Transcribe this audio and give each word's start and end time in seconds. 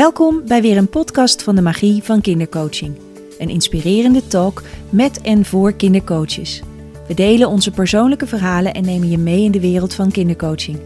Welkom 0.00 0.42
bij 0.46 0.62
weer 0.62 0.76
een 0.76 0.88
podcast 0.88 1.42
van 1.42 1.54
de 1.54 1.62
Magie 1.62 2.02
van 2.02 2.20
Kindercoaching. 2.20 2.98
Een 3.38 3.48
inspirerende 3.48 4.26
talk 4.26 4.62
met 4.90 5.20
en 5.20 5.44
voor 5.44 5.72
kindercoaches. 5.72 6.62
We 7.08 7.14
delen 7.14 7.48
onze 7.48 7.70
persoonlijke 7.70 8.26
verhalen 8.26 8.74
en 8.74 8.84
nemen 8.84 9.10
je 9.10 9.18
mee 9.18 9.44
in 9.44 9.50
de 9.50 9.60
wereld 9.60 9.94
van 9.94 10.10
kindercoaching. 10.10 10.78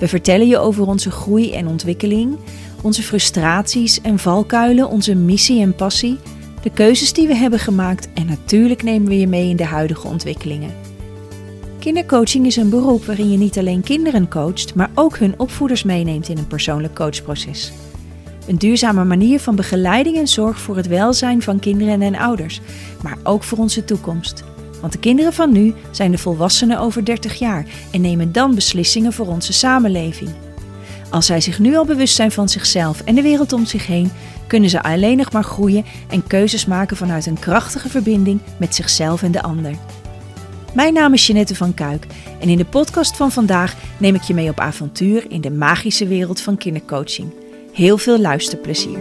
We 0.00 0.08
vertellen 0.08 0.46
je 0.46 0.58
over 0.58 0.86
onze 0.86 1.10
groei 1.10 1.52
en 1.52 1.66
ontwikkeling, 1.66 2.36
onze 2.82 3.02
frustraties 3.02 4.00
en 4.00 4.18
valkuilen, 4.18 4.88
onze 4.88 5.14
missie 5.14 5.60
en 5.60 5.74
passie, 5.74 6.18
de 6.62 6.70
keuzes 6.70 7.12
die 7.12 7.26
we 7.26 7.34
hebben 7.34 7.58
gemaakt 7.58 8.08
en 8.14 8.26
natuurlijk 8.26 8.82
nemen 8.82 9.08
we 9.08 9.18
je 9.18 9.26
mee 9.26 9.48
in 9.48 9.56
de 9.56 9.64
huidige 9.64 10.06
ontwikkelingen. 10.06 10.74
Kindercoaching 11.78 12.46
is 12.46 12.56
een 12.56 12.70
beroep 12.70 13.04
waarin 13.04 13.30
je 13.30 13.38
niet 13.38 13.58
alleen 13.58 13.82
kinderen 13.82 14.28
coacht, 14.28 14.74
maar 14.74 14.90
ook 14.94 15.18
hun 15.18 15.34
opvoeders 15.36 15.82
meeneemt 15.82 16.28
in 16.28 16.38
een 16.38 16.46
persoonlijk 16.46 16.94
coachproces. 16.94 17.72
Een 18.48 18.58
duurzame 18.58 19.04
manier 19.04 19.40
van 19.40 19.56
begeleiding 19.56 20.16
en 20.16 20.28
zorg 20.28 20.60
voor 20.60 20.76
het 20.76 20.86
welzijn 20.86 21.42
van 21.42 21.58
kinderen 21.58 22.02
en 22.02 22.16
ouders, 22.16 22.60
maar 23.02 23.18
ook 23.22 23.42
voor 23.42 23.58
onze 23.58 23.84
toekomst. 23.84 24.44
Want 24.80 24.92
de 24.92 24.98
kinderen 24.98 25.32
van 25.32 25.52
nu 25.52 25.74
zijn 25.90 26.10
de 26.10 26.18
volwassenen 26.18 26.78
over 26.78 27.04
30 27.04 27.38
jaar 27.38 27.66
en 27.90 28.00
nemen 28.00 28.32
dan 28.32 28.54
beslissingen 28.54 29.12
voor 29.12 29.26
onze 29.26 29.52
samenleving. 29.52 30.30
Als 31.10 31.26
zij 31.26 31.40
zich 31.40 31.58
nu 31.58 31.76
al 31.76 31.84
bewust 31.84 32.14
zijn 32.14 32.30
van 32.30 32.48
zichzelf 32.48 33.00
en 33.00 33.14
de 33.14 33.22
wereld 33.22 33.52
om 33.52 33.66
zich 33.66 33.86
heen, 33.86 34.10
kunnen 34.46 34.70
ze 34.70 34.82
alleen 34.82 35.16
nog 35.16 35.32
maar 35.32 35.44
groeien 35.44 35.84
en 36.08 36.26
keuzes 36.26 36.66
maken 36.66 36.96
vanuit 36.96 37.26
een 37.26 37.38
krachtige 37.38 37.88
verbinding 37.88 38.40
met 38.56 38.74
zichzelf 38.74 39.22
en 39.22 39.32
de 39.32 39.42
ander. 39.42 39.74
Mijn 40.74 40.94
naam 40.94 41.12
is 41.12 41.26
Jeanette 41.26 41.54
van 41.54 41.74
Kuik 41.74 42.06
en 42.40 42.48
in 42.48 42.56
de 42.58 42.64
podcast 42.64 43.16
van 43.16 43.32
vandaag 43.32 43.76
neem 43.98 44.14
ik 44.14 44.22
je 44.22 44.34
mee 44.34 44.48
op 44.48 44.60
avontuur 44.60 45.30
in 45.30 45.40
de 45.40 45.50
magische 45.50 46.06
wereld 46.06 46.40
van 46.40 46.56
kindercoaching. 46.56 47.32
Heel 47.78 47.98
veel 47.98 48.18
luisterplezier. 48.18 48.98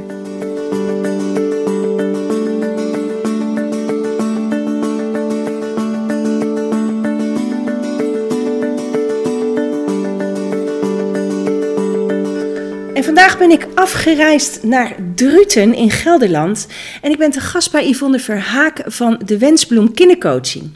En 12.94 13.04
vandaag 13.04 13.38
ben 13.38 13.52
ik 13.52 13.68
afgereisd 13.76 14.64
naar 14.64 14.96
Druten 15.16 15.74
in 15.74 15.92
Gelderland. 15.92 16.68
En 17.02 17.12
ik 17.12 17.18
ben 17.18 17.32
te 17.32 17.40
gast 17.40 17.72
bij 17.72 17.90
Yvonne 17.90 18.20
Verhaak 18.20 18.82
van 18.86 19.22
de 19.26 19.38
Wensbloem 19.38 19.94
Kindercoaching. 19.94 20.76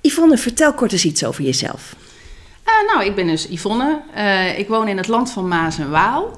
Yvonne, 0.00 0.38
vertel 0.38 0.72
kort 0.72 0.92
eens 0.92 1.04
iets 1.04 1.24
over 1.24 1.44
jezelf. 1.44 1.96
Uh, 2.66 2.94
nou, 2.94 3.06
ik 3.06 3.14
ben 3.14 3.26
dus 3.26 3.48
Yvonne. 3.50 4.00
Uh, 4.16 4.58
ik 4.58 4.68
woon 4.68 4.88
in 4.88 4.96
het 4.96 5.08
land 5.08 5.30
van 5.30 5.48
Maas 5.48 5.78
en 5.78 5.90
Waal. 5.90 6.36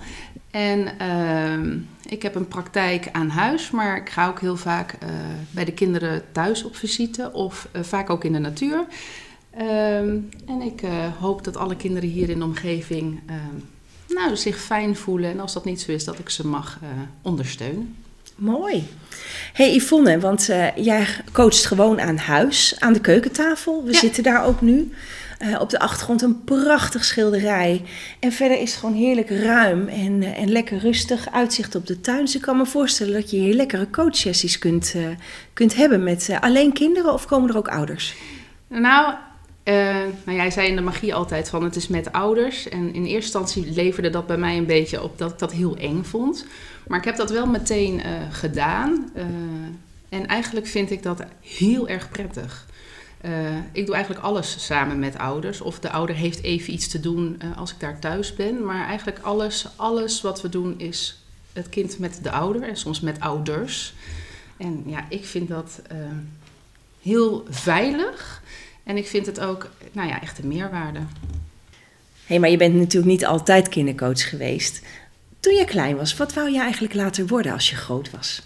En 0.51 0.89
uh, 1.01 2.13
ik 2.13 2.23
heb 2.23 2.35
een 2.35 2.49
praktijk 2.49 3.09
aan 3.13 3.29
huis, 3.29 3.71
maar 3.71 3.97
ik 3.97 4.09
ga 4.09 4.29
ook 4.29 4.41
heel 4.41 4.57
vaak 4.57 4.93
uh, 4.93 5.09
bij 5.51 5.65
de 5.65 5.73
kinderen 5.73 6.23
thuis 6.33 6.65
op 6.65 6.77
visite 6.77 7.33
of 7.33 7.69
uh, 7.73 7.83
vaak 7.83 8.11
ook 8.11 8.25
in 8.25 8.33
de 8.33 8.39
natuur. 8.39 8.85
Ehm, 9.51 10.17
en 10.47 10.63
ik 10.63 10.81
hoop 11.19 11.45
dat 11.45 11.57
alle 11.57 11.77
kinderen 11.77 12.09
hier 12.09 12.31
in 12.31 12.39
de 12.39 12.45
omgeving 12.45 13.21
ehm, 13.27 14.15
nou, 14.15 14.37
zich 14.37 14.61
fijn 14.61 14.97
voelen. 14.97 15.31
En 15.31 15.41
als 15.41 15.53
dat 15.53 15.65
niet 15.65 15.81
zo 15.81 15.93
is, 15.93 16.05
dat 16.05 16.19
ik 16.19 16.29
ze 16.29 16.47
mag 16.47 16.79
ondersteunen. 17.23 17.97
Mooi. 18.37 18.87
Hey 19.53 19.75
Yvonne, 19.75 20.21
want 20.21 20.47
jij 20.77 21.07
coacht 21.33 21.67
gewoon 21.67 22.01
aan 22.01 22.17
huis, 22.17 22.75
aan 22.79 22.93
de 22.93 23.01
keukentafel. 23.01 23.85
We 23.85 23.93
ja. 23.93 23.99
zitten 23.99 24.23
daar 24.23 24.45
ook 24.45 24.61
nu. 24.61 24.93
Uh, 25.45 25.61
op 25.61 25.71
de 25.71 25.79
achtergrond 25.79 26.23
een 26.23 26.45
prachtig 26.45 27.05
schilderij. 27.05 27.83
En 28.19 28.33
verder 28.33 28.61
is 28.61 28.71
het 28.71 28.81
gewoon 28.81 28.95
heerlijk 28.95 29.31
ruim 29.31 29.89
en, 29.89 30.23
uh, 30.23 30.39
en 30.39 30.53
lekker 30.53 30.79
rustig. 30.79 31.33
Uitzicht 31.33 31.75
op 31.75 31.87
de 31.87 32.01
tuin. 32.01 32.25
Dus 32.25 32.35
ik 32.35 32.41
kan 32.41 32.57
me 32.57 32.67
voorstellen 32.67 33.13
dat 33.13 33.31
je 33.31 33.37
hier 33.37 33.55
lekkere 33.55 33.91
coachsessies 33.91 34.59
kunt, 34.59 34.93
uh, 34.97 35.09
kunt 35.53 35.75
hebben 35.75 36.03
met 36.03 36.31
alleen 36.41 36.73
kinderen 36.73 37.13
of 37.13 37.27
komen 37.27 37.49
er 37.51 37.57
ook 37.57 37.69
ouders? 37.69 38.15
Nou, 38.69 39.15
nou, 40.25 40.37
jij 40.37 40.51
zei 40.51 40.69
in 40.69 40.77
de 40.77 40.83
magie 40.83 41.15
altijd 41.15 41.49
van 41.49 41.65
het 41.65 41.77
is 41.77 41.89
met 41.89 42.13
ouders. 42.13 42.69
En 42.69 42.95
in 42.95 43.05
eerste 43.05 43.39
instantie 43.39 43.73
leverde 43.73 44.11
dat 44.11 44.27
bij 44.27 44.37
mij 44.37 44.57
een 44.57 44.67
beetje 44.67 45.03
op 45.03 45.19
dat 45.19 45.31
ik 45.31 45.39
dat 45.39 45.53
heel 45.53 45.77
eng 45.77 46.03
vond. 46.03 46.47
Maar 46.87 46.99
ik 46.99 47.05
heb 47.05 47.17
dat 47.17 47.31
wel 47.31 47.47
meteen 47.47 48.03
gedaan. 48.31 49.11
en 50.09 50.27
eigenlijk 50.27 50.67
vind 50.67 50.91
ik 50.91 51.03
dat 51.03 51.23
heel 51.41 51.89
erg 51.89 52.09
prettig. 52.09 52.67
Uh, 53.25 53.57
ik 53.73 53.87
doe 53.87 53.95
eigenlijk 53.95 54.25
alles 54.25 54.65
samen 54.65 54.99
met 54.99 55.19
ouders. 55.19 55.61
Of 55.61 55.79
de 55.79 55.91
ouder 55.91 56.17
heeft 56.17 56.43
even 56.43 56.73
iets 56.73 56.89
te 56.89 57.01
doen 57.01 57.41
uh, 57.45 57.59
als 57.59 57.71
ik 57.71 57.81
daar 57.81 57.99
thuis 57.99 58.35
ben. 58.35 58.65
Maar 58.65 58.87
eigenlijk 58.87 59.19
alles, 59.19 59.67
alles 59.77 60.21
wat 60.21 60.43
we 60.43 60.49
doen 60.49 60.79
is 60.79 61.23
het 61.53 61.69
kind 61.69 61.99
met 61.99 62.19
de 62.23 62.31
ouder 62.31 62.63
en 62.63 62.77
soms 62.77 63.01
met 63.01 63.21
ouders. 63.21 63.95
En 64.57 64.83
ja, 64.87 65.05
ik 65.09 65.25
vind 65.25 65.49
dat 65.49 65.81
uh, 65.93 65.99
heel 67.03 67.47
veilig. 67.49 68.43
En 68.83 68.97
ik 68.97 69.07
vind 69.07 69.27
het 69.27 69.41
ook, 69.41 69.71
nou 69.93 70.09
ja, 70.09 70.21
echt 70.21 70.39
een 70.39 70.49
meerwaarde. 70.49 71.01
Hey, 72.27 72.39
maar 72.39 72.51
je 72.51 72.57
bent 72.57 72.75
natuurlijk 72.75 73.13
niet 73.13 73.27
altijd 73.27 73.69
kindercoach 73.69 74.29
geweest. 74.29 74.83
Toen 75.41 75.55
je 75.55 75.65
klein 75.65 75.97
was, 75.97 76.17
wat 76.17 76.35
wou 76.35 76.51
je 76.51 76.61
eigenlijk 76.61 76.95
later 76.95 77.27
worden 77.27 77.53
als 77.53 77.71
je 77.71 77.77
groot 77.77 78.11
was? 78.11 78.43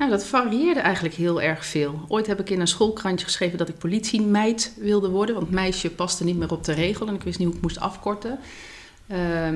Nou, 0.00 0.12
dat 0.12 0.24
varieerde 0.24 0.80
eigenlijk 0.80 1.14
heel 1.14 1.42
erg 1.42 1.64
veel. 1.64 2.04
Ooit 2.08 2.26
heb 2.26 2.40
ik 2.40 2.50
in 2.50 2.60
een 2.60 2.68
schoolkrantje 2.68 3.26
geschreven 3.26 3.58
dat 3.58 3.68
ik 3.68 3.78
politiemeid 3.78 4.72
wilde 4.76 5.08
worden, 5.08 5.34
want 5.34 5.50
meisje 5.50 5.90
paste 5.90 6.24
niet 6.24 6.36
meer 6.36 6.52
op 6.52 6.64
de 6.64 6.72
regel 6.72 7.06
en 7.06 7.14
ik 7.14 7.22
wist 7.22 7.38
niet 7.38 7.46
hoe 7.46 7.56
ik 7.56 7.62
moest 7.62 7.80
afkorten. 7.80 8.38
Uh, 9.12 9.48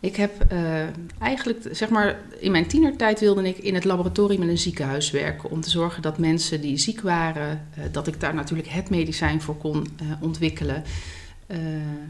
ik 0.00 0.16
heb 0.16 0.52
uh, 0.52 0.82
eigenlijk, 1.18 1.68
zeg 1.70 1.88
maar, 1.88 2.20
in 2.38 2.50
mijn 2.50 2.66
tienertijd 2.66 3.20
wilde 3.20 3.48
ik 3.48 3.58
in 3.58 3.74
het 3.74 3.84
laboratorium 3.84 4.42
in 4.42 4.48
een 4.48 4.58
ziekenhuis 4.58 5.10
werken. 5.10 5.50
Om 5.50 5.60
te 5.60 5.70
zorgen 5.70 6.02
dat 6.02 6.18
mensen 6.18 6.60
die 6.60 6.78
ziek 6.78 7.00
waren, 7.00 7.68
uh, 7.78 7.84
dat 7.92 8.06
ik 8.06 8.20
daar 8.20 8.34
natuurlijk 8.34 8.68
het 8.68 8.90
medicijn 8.90 9.40
voor 9.42 9.56
kon 9.56 9.86
uh, 10.02 10.12
ontwikkelen. 10.20 10.84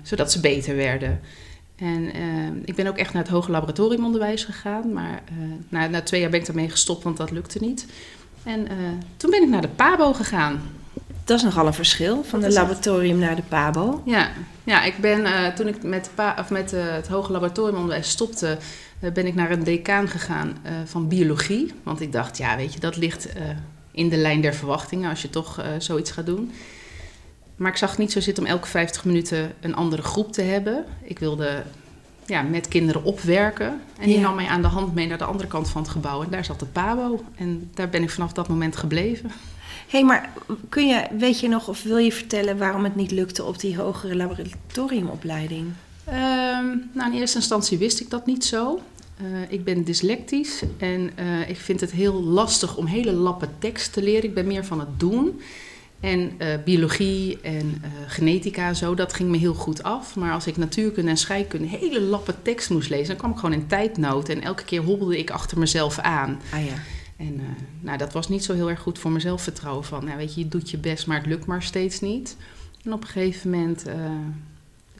zodat 0.02 0.32
ze 0.32 0.40
beter 0.40 0.76
werden. 0.76 1.20
En 1.80 2.16
uh, 2.16 2.62
ik 2.64 2.74
ben 2.74 2.86
ook 2.86 2.96
echt 2.96 3.12
naar 3.12 3.22
het 3.22 3.32
hoger 3.32 3.50
laboratoriumonderwijs 3.50 4.44
gegaan. 4.44 4.92
Maar 4.92 5.22
uh, 5.32 5.54
na, 5.68 5.86
na, 5.86 6.02
twee 6.02 6.20
jaar 6.20 6.30
ben 6.30 6.40
ik 6.40 6.46
daarmee 6.46 6.70
gestopt, 6.70 7.04
want 7.04 7.16
dat 7.16 7.30
lukte 7.30 7.58
niet. 7.60 7.86
En 8.42 8.60
uh, 8.60 8.68
toen 9.16 9.30
ben 9.30 9.42
ik 9.42 9.48
naar 9.48 9.60
de 9.60 9.68
PABO 9.68 10.12
gegaan. 10.12 10.60
Dat 11.24 11.38
is 11.38 11.44
nogal 11.44 11.66
een 11.66 11.74
verschil, 11.74 12.24
van 12.24 12.42
het 12.42 12.52
laboratorium 12.52 13.18
naar 13.18 13.36
de 13.36 13.42
PABO. 13.48 14.02
Ja, 14.04 14.30
ja 14.64 14.82
ik 14.82 14.96
ben 14.98 15.54
toen 15.54 15.68
ik 15.68 15.82
met, 15.82 16.10
of 16.38 16.50
met 16.50 16.70
het 16.70 17.08
hoger 17.08 17.32
laboratoriumonderwijs 17.32 18.10
stopte... 18.10 18.58
ben 19.14 19.26
ik 19.26 19.34
naar 19.34 19.50
een 19.50 19.64
decaan 19.64 20.08
gegaan 20.08 20.56
van 20.84 21.08
biologie. 21.08 21.72
Want 21.82 22.00
ik 22.00 22.12
dacht, 22.12 22.38
ja, 22.38 22.56
weet 22.56 22.72
je, 22.72 22.80
dat 22.80 22.96
ligt 22.96 23.28
in 23.90 24.08
de 24.08 24.16
lijn 24.16 24.40
der 24.40 24.54
verwachtingen... 24.54 25.10
als 25.10 25.22
je 25.22 25.30
toch 25.30 25.64
zoiets 25.78 26.10
gaat 26.10 26.26
doen... 26.26 26.52
Maar 27.60 27.70
ik 27.70 27.76
zag 27.76 27.90
het 27.90 27.98
niet 27.98 28.12
zo 28.12 28.20
zitten 28.20 28.44
om 28.44 28.50
elke 28.50 28.66
50 28.66 29.04
minuten 29.04 29.52
een 29.60 29.74
andere 29.74 30.02
groep 30.02 30.32
te 30.32 30.42
hebben. 30.42 30.84
Ik 31.02 31.18
wilde 31.18 31.62
ja, 32.26 32.42
met 32.42 32.68
kinderen 32.68 33.04
opwerken. 33.04 33.80
En 33.98 34.06
die 34.06 34.14
ja. 34.14 34.20
nam 34.20 34.34
mij 34.34 34.46
aan 34.46 34.62
de 34.62 34.68
hand 34.68 34.94
mee 34.94 35.06
naar 35.06 35.18
de 35.18 35.24
andere 35.24 35.48
kant 35.48 35.68
van 35.68 35.82
het 35.82 35.90
gebouw. 35.90 36.22
En 36.22 36.30
daar 36.30 36.44
zat 36.44 36.60
de 36.60 36.66
PABO. 36.66 37.24
En 37.34 37.70
daar 37.74 37.88
ben 37.88 38.02
ik 38.02 38.10
vanaf 38.10 38.32
dat 38.32 38.48
moment 38.48 38.76
gebleven. 38.76 39.30
Hé, 39.88 39.98
hey, 39.98 40.04
maar 40.04 40.32
kun 40.68 40.86
je, 40.86 41.06
weet 41.18 41.40
je 41.40 41.48
nog 41.48 41.68
of 41.68 41.82
wil 41.82 41.96
je 41.96 42.12
vertellen 42.12 42.58
waarom 42.58 42.84
het 42.84 42.96
niet 42.96 43.10
lukte 43.10 43.44
op 43.44 43.60
die 43.60 43.76
hogere 43.76 44.16
laboratoriumopleiding? 44.16 45.66
Um, 46.08 46.90
nou, 46.92 47.12
in 47.12 47.18
eerste 47.18 47.38
instantie 47.38 47.78
wist 47.78 48.00
ik 48.00 48.10
dat 48.10 48.26
niet 48.26 48.44
zo. 48.44 48.80
Uh, 49.22 49.26
ik 49.48 49.64
ben 49.64 49.84
dyslectisch 49.84 50.62
en 50.78 51.10
uh, 51.18 51.48
ik 51.48 51.56
vind 51.56 51.80
het 51.80 51.90
heel 51.90 52.22
lastig 52.22 52.76
om 52.76 52.86
hele 52.86 53.12
lappen 53.12 53.48
tekst 53.58 53.92
te 53.92 54.02
leren. 54.02 54.24
Ik 54.24 54.34
ben 54.34 54.46
meer 54.46 54.64
van 54.64 54.80
het 54.80 55.00
doen. 55.00 55.40
En 56.00 56.32
uh, 56.38 56.48
biologie 56.64 57.40
en 57.40 57.66
uh, 57.66 57.90
genetica 58.06 58.68
en 58.68 58.76
zo, 58.76 58.94
dat 58.94 59.12
ging 59.12 59.30
me 59.30 59.36
heel 59.36 59.54
goed 59.54 59.82
af. 59.82 60.16
Maar 60.16 60.32
als 60.32 60.46
ik 60.46 60.56
natuurkunde 60.56 61.10
en 61.10 61.16
scheikunde 61.16 61.66
hele 61.66 62.00
lappe 62.00 62.34
tekst 62.42 62.70
moest 62.70 62.90
lezen, 62.90 63.06
dan 63.06 63.16
kwam 63.16 63.30
ik 63.30 63.36
gewoon 63.36 63.54
in 63.54 63.66
tijdnood. 63.66 64.28
En 64.28 64.42
elke 64.42 64.64
keer 64.64 64.82
hobbelde 64.82 65.18
ik 65.18 65.30
achter 65.30 65.58
mezelf 65.58 65.98
aan. 65.98 66.40
Ah, 66.52 66.64
ja. 66.64 66.74
En 67.16 67.34
uh, 67.34 67.42
nou, 67.80 67.98
dat 67.98 68.12
was 68.12 68.28
niet 68.28 68.44
zo 68.44 68.54
heel 68.54 68.70
erg 68.70 68.80
goed 68.80 68.98
voor 68.98 69.10
mijn 69.10 69.22
zelfvertrouwen. 69.22 69.84
Van, 69.84 70.04
nou, 70.04 70.16
weet 70.16 70.34
je, 70.34 70.40
je 70.40 70.48
doet 70.48 70.70
je 70.70 70.78
best, 70.78 71.06
maar 71.06 71.16
het 71.16 71.26
lukt 71.26 71.46
maar 71.46 71.62
steeds 71.62 72.00
niet. 72.00 72.36
En 72.84 72.92
op 72.92 73.02
een 73.02 73.08
gegeven 73.08 73.50
moment, 73.50 73.84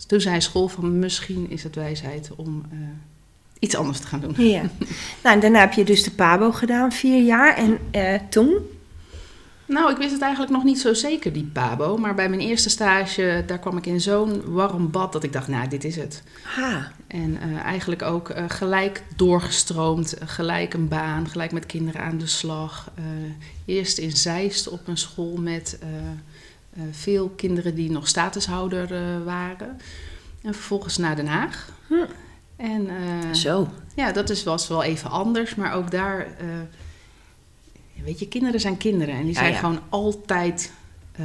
toen 0.07 0.21
zei 0.21 0.41
school 0.41 0.69
van 0.69 0.99
misschien 0.99 1.51
is 1.51 1.63
het 1.63 1.75
wijsheid 1.75 2.31
om 2.37 2.63
iets 3.59 3.77
anders 3.77 3.99
te 3.99 4.07
gaan 4.07 4.21
doen. 4.21 4.35
Ja. 4.37 4.63
nou, 5.23 5.35
en 5.35 5.41
daarna 5.41 5.61
heb 5.61 5.73
je 5.73 5.85
dus 5.85 6.03
de 6.03 6.11
PABO 6.11 6.53
gedaan, 6.53 6.93
vier 6.93 7.23
jaar. 7.23 7.57
En 7.57 7.79
toen? 8.29 8.57
Nou, 9.71 9.91
ik 9.91 9.97
wist 9.97 10.13
het 10.13 10.23
eigenlijk 10.23 10.53
nog 10.53 10.65
niet 10.65 10.81
zo 10.81 10.95
zeker, 10.95 11.33
die 11.33 11.51
Pabo. 11.53 11.97
Maar 11.97 12.15
bij 12.15 12.29
mijn 12.29 12.41
eerste 12.41 12.69
stage, 12.69 13.45
daar 13.47 13.59
kwam 13.59 13.77
ik 13.77 13.87
in 13.87 14.01
zo'n 14.01 14.53
warm 14.53 14.91
bad 14.91 15.13
dat 15.13 15.23
ik 15.23 15.33
dacht, 15.33 15.49
nou, 15.49 15.69
dit 15.69 15.85
is 15.85 15.97
het. 15.97 16.23
Ha. 16.43 16.93
En 17.07 17.31
uh, 17.31 17.59
eigenlijk 17.59 18.03
ook 18.03 18.31
uh, 18.31 18.45
gelijk 18.49 19.03
doorgestroomd, 19.17 20.15
uh, 20.15 20.29
gelijk 20.29 20.75
een 20.75 20.89
baan, 20.89 21.29
gelijk 21.29 21.53
met 21.53 21.67
kinderen 21.67 22.01
aan 22.01 22.19
de 22.19 22.27
slag. 22.27 22.91
eerst 23.65 23.99
in 23.99 24.17
Zeist 24.17 24.69
op 24.69 24.89
een 24.89 24.97
school 24.97 25.37
met 25.37 25.79
veel 26.91 27.29
kinderen 27.29 27.75
die 27.75 27.91
nog 27.91 28.09
statushouder 28.09 29.25
waren. 29.25 29.81
En 30.43 30.55
vervolgens 30.55 30.97
naar 30.97 31.17
Den 31.17 31.27
Haag. 31.27 31.69
Hm. 31.87 31.95
En 32.61 32.89
eh, 32.89 33.33
Zo. 33.33 33.69
ja, 33.95 34.13
dat 34.13 34.31
is, 34.31 34.45
was 34.45 34.69
wel 34.69 34.83
even 34.83 35.11
anders. 35.11 35.55
Maar 35.55 35.75
ook 35.75 35.91
daar, 35.91 36.19
eh, 36.21 36.47
weet 38.05 38.19
je, 38.19 38.29
kinderen 38.29 38.61
zijn 38.61 38.77
kinderen. 38.77 39.15
En 39.15 39.25
die 39.25 39.35
zijn 39.35 39.53
ja. 39.53 39.59
gewoon 39.59 39.81
altijd, 39.89 40.73
eh, 41.13 41.25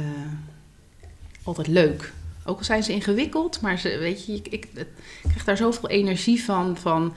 altijd 1.42 1.66
leuk. 1.66 2.12
Ook 2.44 2.58
al 2.58 2.64
zijn 2.64 2.82
ze 2.82 2.92
ingewikkeld, 2.92 3.60
maar 3.60 3.78
ze, 3.78 3.98
weet 3.98 4.26
je, 4.26 4.32
ik, 4.32 4.46
ik, 4.48 4.68
ik 4.74 4.86
krijg 5.22 5.44
daar 5.44 5.56
zoveel 5.56 5.88
energie 5.88 6.44
van, 6.44 6.76
van 6.76 7.14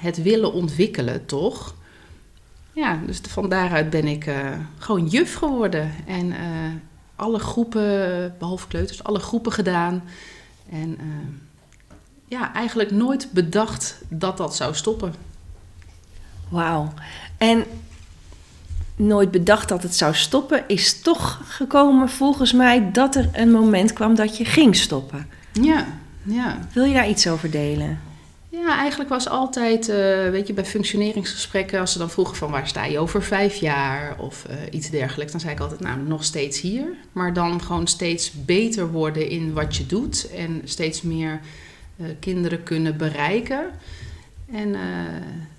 het 0.00 0.22
willen 0.22 0.52
ontwikkelen, 0.52 1.26
toch? 1.26 1.74
Ja, 2.72 3.00
dus 3.06 3.20
van 3.28 3.48
daaruit 3.48 3.90
ben 3.90 4.06
ik 4.06 4.26
eh, 4.26 4.50
gewoon 4.78 5.06
juf 5.06 5.34
geworden. 5.34 5.92
En 6.06 6.32
eh, 6.32 6.72
alle 7.16 7.38
groepen, 7.38 8.34
behalve 8.38 8.66
kleuters, 8.66 9.04
alle 9.04 9.18
groepen 9.20 9.52
gedaan. 9.52 10.04
En 10.70 10.98
ja, 12.28 12.54
eigenlijk 12.54 12.90
nooit 12.90 13.28
bedacht 13.32 14.02
dat 14.08 14.36
dat 14.36 14.56
zou 14.56 14.74
stoppen. 14.74 15.14
Wauw. 16.48 16.92
En 17.38 17.64
nooit 18.96 19.30
bedacht 19.30 19.68
dat 19.68 19.82
het 19.82 19.96
zou 19.96 20.14
stoppen, 20.14 20.64
is 20.66 21.00
toch 21.00 21.40
gekomen 21.44 22.08
volgens 22.08 22.52
mij 22.52 22.90
dat 22.92 23.14
er 23.14 23.28
een 23.32 23.50
moment 23.50 23.92
kwam 23.92 24.14
dat 24.14 24.36
je 24.36 24.44
ging 24.44 24.76
stoppen. 24.76 25.26
Ja, 25.52 25.86
ja. 26.22 26.58
Wil 26.72 26.84
je 26.84 26.94
daar 26.94 27.08
iets 27.08 27.28
over 27.28 27.50
delen? 27.50 28.00
Ja, 28.48 28.76
eigenlijk 28.76 29.10
was 29.10 29.28
altijd, 29.28 29.88
eh, 29.88 29.96
weet 30.30 30.46
je, 30.46 30.52
bij 30.52 30.64
functioneringsgesprekken, 30.64 31.80
als 31.80 31.92
ze 31.92 31.98
dan 31.98 32.10
vroegen 32.10 32.36
van 32.36 32.50
waar 32.50 32.68
sta 32.68 32.84
je 32.84 32.98
over 32.98 33.22
vijf 33.22 33.56
jaar 33.56 34.18
of 34.18 34.44
eh, 34.44 34.56
iets 34.70 34.90
dergelijks, 34.90 35.32
dan 35.32 35.40
zei 35.40 35.52
ik 35.52 35.60
altijd, 35.60 35.80
nou, 35.80 36.00
nog 36.00 36.24
steeds 36.24 36.60
hier. 36.60 36.86
Maar 37.12 37.32
dan 37.32 37.62
gewoon 37.62 37.86
steeds 37.86 38.32
beter 38.44 38.90
worden 38.90 39.28
in 39.28 39.52
wat 39.52 39.76
je 39.76 39.86
doet 39.86 40.30
en 40.30 40.60
steeds 40.64 41.02
meer 41.02 41.40
eh, 41.96 42.06
kinderen 42.20 42.62
kunnen 42.62 42.96
bereiken. 42.96 43.70
En 44.52 44.76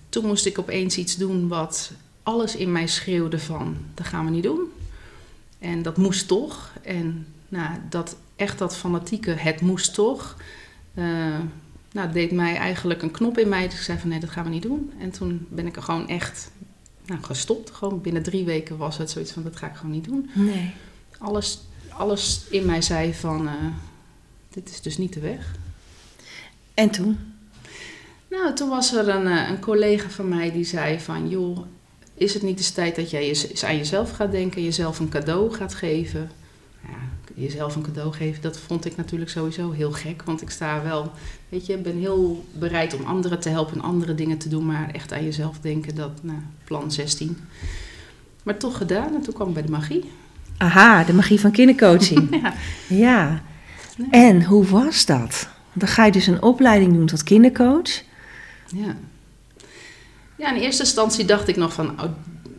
toen 0.09 0.25
moest 0.25 0.45
ik 0.45 0.59
opeens 0.59 0.97
iets 0.97 1.15
doen 1.15 1.47
wat 1.47 1.91
alles 2.25 2.55
in 2.55 2.71
mij 2.71 2.87
schreeuwde 2.87 3.39
van, 3.39 3.77
dat 3.93 4.05
gaan 4.05 4.25
we 4.25 4.31
niet 4.31 4.43
doen. 4.43 4.71
En 5.59 5.81
dat 5.81 5.97
moest 5.97 6.27
toch. 6.27 6.71
En 6.81 7.27
nou, 7.49 7.69
dat 7.89 8.15
echt 8.35 8.57
dat 8.57 8.77
fanatieke, 8.77 9.31
het 9.31 9.61
moest 9.61 9.93
toch. 9.93 10.35
eh, 10.93 11.39
nou, 11.91 12.11
deed 12.11 12.31
mij 12.31 12.55
eigenlijk 12.55 13.01
een 13.01 13.11
knop 13.11 13.37
in 13.37 13.49
mij. 13.49 13.63
Dus 13.67 13.77
ik 13.77 13.83
zei 13.83 13.99
van 13.99 14.09
nee, 14.09 14.19
dat 14.19 14.29
gaan 14.29 14.43
we 14.43 14.49
niet 14.49 14.63
doen. 14.63 14.91
En 14.99 15.11
toen 15.11 15.47
ben 15.49 15.67
ik 15.67 15.75
er 15.75 15.83
gewoon 15.83 16.07
echt 16.07 16.51
nou, 17.05 17.23
gestopt. 17.23 17.71
Gewoon 17.71 18.01
binnen 18.01 18.23
drie 18.23 18.45
weken 18.45 18.77
was 18.77 18.97
het 18.97 19.09
zoiets 19.09 19.31
van 19.31 19.43
dat 19.43 19.55
ga 19.55 19.67
ik 19.67 19.75
gewoon 19.75 19.91
niet 19.91 20.05
doen. 20.05 20.29
Nee. 20.33 20.73
Alles, 21.17 21.59
alles 21.89 22.45
in 22.49 22.65
mij 22.65 22.81
zei 22.81 23.13
van 23.13 23.47
eh, 23.47 23.53
dit 24.49 24.69
is 24.69 24.81
dus 24.81 24.97
niet 24.97 25.13
de 25.13 25.19
weg. 25.19 25.55
En 26.73 26.89
toen? 26.89 27.17
Nou, 28.29 28.53
toen 28.53 28.69
was 28.69 28.93
er 28.93 29.09
een, 29.09 29.27
eh, 29.27 29.49
een 29.49 29.59
collega 29.59 30.09
van 30.09 30.27
mij 30.27 30.51
die 30.51 30.65
zei 30.65 30.99
van... 30.99 31.29
joh, 31.29 31.59
is 32.17 32.33
het 32.33 32.43
niet 32.43 32.57
eens 32.57 32.69
tijd 32.69 32.95
dat 32.95 33.09
jij 33.09 33.27
eens 33.27 33.65
aan 33.65 33.77
jezelf 33.77 34.11
gaat 34.11 34.31
denken... 34.31 34.63
jezelf 34.63 34.99
een 34.99 35.09
cadeau 35.09 35.53
gaat 35.53 35.73
geven? 35.73 36.31
Ja, 36.81 36.97
jezelf 37.35 37.75
een 37.75 37.81
cadeau 37.81 38.13
geven, 38.13 38.41
dat 38.41 38.59
vond 38.59 38.85
ik 38.85 38.95
natuurlijk 38.97 39.31
sowieso 39.31 39.71
heel 39.71 39.91
gek. 39.91 40.23
Want 40.23 40.41
ik 40.41 40.49
sta 40.49 40.83
wel, 40.83 41.11
weet 41.49 41.65
je, 41.65 41.77
ben 41.77 41.97
heel 41.97 42.45
bereid 42.53 42.95
om 42.95 43.05
anderen 43.05 43.39
te 43.39 43.49
helpen... 43.49 43.73
en 43.73 43.81
andere 43.81 44.15
dingen 44.15 44.37
te 44.37 44.49
doen, 44.49 44.65
maar 44.65 44.89
echt 44.91 45.13
aan 45.13 45.23
jezelf 45.23 45.59
denken, 45.59 45.95
dat, 45.95 46.11
nou, 46.21 46.39
plan 46.63 46.91
16. 46.91 47.37
Maar 48.43 48.57
toch 48.57 48.77
gedaan 48.77 49.15
en 49.15 49.21
toen 49.21 49.33
kwam 49.33 49.47
ik 49.47 49.53
bij 49.53 49.63
de 49.63 49.71
magie. 49.71 50.03
Aha, 50.57 51.03
de 51.03 51.13
magie 51.13 51.39
van 51.39 51.51
kindercoaching. 51.51 52.29
Ja. 52.41 52.53
ja. 52.87 53.43
Nee. 53.97 54.09
En 54.09 54.43
hoe 54.43 54.65
was 54.65 55.05
dat? 55.05 55.49
Dan 55.73 55.87
ga 55.87 56.05
je 56.05 56.11
dus 56.11 56.27
een 56.27 56.41
opleiding 56.41 56.93
doen 56.93 57.05
tot 57.05 57.23
kindercoach. 57.23 58.03
Ja. 58.67 58.95
Ja, 60.37 60.55
in 60.55 60.61
eerste 60.61 60.83
instantie 60.83 61.25
dacht 61.25 61.47
ik 61.47 61.55
nog 61.55 61.73
van, 61.73 61.89
oh, 62.01 62.09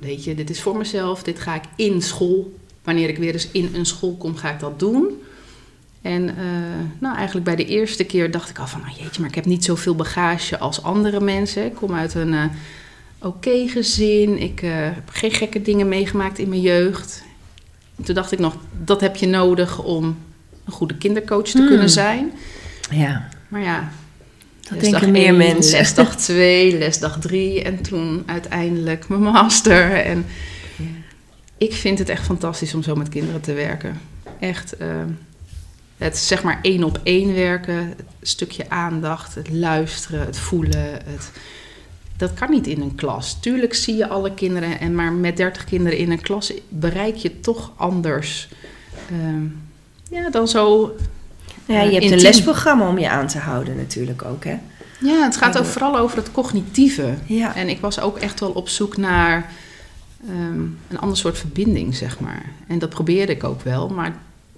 weet 0.00 0.24
je, 0.24 0.34
dit 0.34 0.50
is 0.50 0.60
voor 0.62 0.76
mezelf, 0.76 1.22
dit 1.22 1.40
ga 1.40 1.54
ik 1.54 1.64
in 1.76 2.02
school. 2.02 2.54
Wanneer 2.84 3.08
ik 3.08 3.18
weer 3.18 3.32
eens 3.32 3.48
in 3.50 3.70
een 3.74 3.86
school 3.86 4.16
kom, 4.16 4.36
ga 4.36 4.50
ik 4.50 4.60
dat 4.60 4.78
doen. 4.78 5.22
En 6.02 6.28
eh, 6.28 6.34
nou, 6.98 7.16
eigenlijk 7.16 7.46
bij 7.46 7.56
de 7.56 7.64
eerste 7.64 8.04
keer 8.04 8.30
dacht 8.30 8.50
ik 8.50 8.58
al 8.58 8.66
van, 8.66 8.80
oh, 8.80 8.96
jeetje, 8.98 9.20
maar 9.20 9.28
ik 9.28 9.34
heb 9.34 9.44
niet 9.44 9.64
zoveel 9.64 9.94
bagage 9.94 10.58
als 10.58 10.82
andere 10.82 11.20
mensen. 11.20 11.64
Ik 11.64 11.74
kom 11.74 11.94
uit 11.94 12.14
een 12.14 12.34
eh, 12.34 12.44
oké 13.22 13.68
gezin, 13.68 14.38
ik 14.38 14.62
eh, 14.62 14.70
heb 14.74 15.08
geen 15.10 15.30
gekke 15.30 15.62
dingen 15.62 15.88
meegemaakt 15.88 16.38
in 16.38 16.48
mijn 16.48 16.60
jeugd. 16.60 17.24
Toen 18.04 18.14
dacht 18.14 18.32
ik 18.32 18.38
nog, 18.38 18.56
dat 18.84 19.00
heb 19.00 19.16
je 19.16 19.26
nodig 19.26 19.82
om 19.82 20.16
een 20.64 20.72
goede 20.72 20.96
kindercoach 20.96 21.44
te 21.44 21.58
Hmm. 21.58 21.66
kunnen 21.66 21.90
zijn. 21.90 22.32
Ja, 22.90 23.28
Maar 23.48 23.62
ja, 23.62 23.90
dat 24.70 24.80
Lesdag 24.80 25.06
meer 25.06 25.34
mensen. 25.34 25.78
Lesdag 25.78 26.16
2, 26.16 26.78
lesdag 26.78 27.18
3 27.20 27.62
en 27.62 27.82
toen 27.82 28.22
uiteindelijk 28.26 29.08
mijn 29.08 29.22
master. 29.22 29.92
En 29.92 30.26
Ja. 30.76 30.84
ik 31.56 31.72
vind 31.72 31.98
het 31.98 32.08
echt 32.08 32.24
fantastisch 32.24 32.74
om 32.74 32.82
zo 32.82 32.94
met 32.94 33.08
kinderen 33.08 33.40
te 33.40 33.52
werken. 33.52 34.00
Echt, 34.40 34.76
eh, 34.76 34.88
het 35.96 36.18
zeg 36.18 36.42
maar 36.42 36.58
één 36.62 36.84
op 36.84 37.00
één 37.02 37.34
werken, 37.34 37.76
het 37.76 38.04
stukje 38.22 38.70
aandacht, 38.70 39.34
het 39.34 39.50
luisteren, 39.50 40.20
het 40.20 40.38
voelen. 40.38 40.90
Het, 41.04 41.30
dat 42.16 42.34
kan 42.34 42.50
niet 42.50 42.66
in 42.66 42.80
een 42.80 42.94
klas. 42.94 43.40
Tuurlijk 43.40 43.74
zie 43.74 43.96
je 43.96 44.08
alle 44.08 44.34
kinderen, 44.34 44.80
en 44.80 44.94
maar 44.94 45.12
met 45.12 45.36
30 45.36 45.64
kinderen 45.64 45.98
in 45.98 46.10
een 46.10 46.20
klas 46.20 46.52
bereik 46.68 47.16
je 47.16 47.40
toch 47.40 47.72
anders. 47.76 48.48
Ehm, 49.10 49.44
ja, 50.10 50.30
dan 50.30 50.48
zo 50.48 50.94
Ja, 51.66 51.74
je 51.74 51.90
hebt 51.90 51.92
Intiem. 51.92 52.12
een 52.12 52.20
lesprogramma 52.24 52.88
om 52.88 52.98
je 52.98 53.08
aan 53.08 53.26
te 53.26 53.38
houden 53.38 53.76
natuurlijk 53.76 54.24
ook, 54.24 54.44
hè? 54.44 54.58
Ja, 55.00 55.22
het 55.22 55.36
gaat 55.36 55.58
ook 55.58 55.64
vooral 55.64 55.98
over 55.98 56.16
het 56.16 56.32
cognitieve. 56.32 57.14
Ja. 57.26 57.54
En 57.54 57.68
ik 57.68 57.80
was 57.80 58.00
ook 58.00 58.18
echt 58.18 58.40
wel 58.40 58.50
op 58.50 58.68
zoek 58.68 58.96
naar 58.96 59.52
ehm, 60.28 60.60
een 60.88 60.98
ander 60.98 61.16
soort 61.16 61.38
verbinding, 61.38 61.94
zeg 61.94 62.20
maar. 62.20 62.42
En 62.66 62.78
dat 62.78 62.90
probeerde 62.90 63.32
ik 63.32 63.44
ook 63.44 63.62
wel, 63.62 63.88
maar 63.88 64.16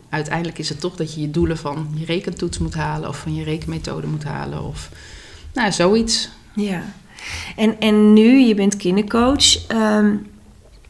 uiteindelijk 0.08 0.58
is 0.58 0.68
het 0.68 0.80
toch 0.80 0.96
dat 0.96 1.14
je 1.14 1.20
je 1.20 1.30
doelen 1.30 1.58
van 1.58 1.88
je 1.94 2.04
rekentoets 2.04 2.58
moet 2.58 2.74
halen 2.74 3.08
of 3.08 3.18
van 3.18 3.34
je 3.34 3.44
rekenmethode 3.44 4.06
moet 4.06 4.24
halen 4.24 4.62
of 4.64 4.88
nou, 5.52 5.72
zoiets. 5.72 6.28
Ja. 6.54 6.82
En, 7.56 7.80
en 7.80 8.12
nu, 8.12 8.38
je 8.38 8.54
bent 8.54 8.76
kindercoach. 8.76 9.66
ehm, 9.66 10.14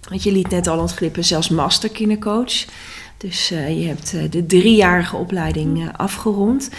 want 0.08 0.22
je 0.22 0.32
liet 0.32 0.50
net 0.50 0.66
al 0.66 0.78
ontglippen, 0.78 1.24
zelfs 1.24 1.48
master 1.48 1.90
kindercoach. 1.90 2.64
Dus 3.18 3.50
eh, 3.50 3.80
je 3.80 3.86
hebt 3.86 4.14
eh, 4.14 4.22
de 4.30 4.46
driejarige 4.46 5.16
opleiding 5.16 5.82
eh, 5.82 5.88
afgerond. 5.96 6.70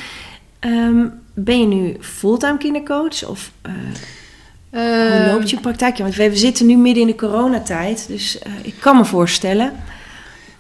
Ehm, 0.60 1.08
ben 1.34 1.60
je 1.60 1.66
nu 1.66 1.98
fulltime 2.00 2.58
kindercoach? 2.58 3.28
Of 3.28 3.52
hoe 3.62 4.80
Ehm, 4.80 5.32
loopt 5.32 5.50
je 5.50 5.60
praktijk? 5.60 5.98
Ja, 5.98 6.04
want 6.04 6.16
we, 6.16 6.38
zitten 6.38 6.66
nu 6.66 6.78
midden 6.78 7.02
in 7.02 7.08
de 7.08 7.16
coronatijd. 7.16 8.08
Dus 8.08 8.40
ik 8.62 8.76
kan 8.80 8.98
me 8.98 9.06
voorstellen. 9.06 9.74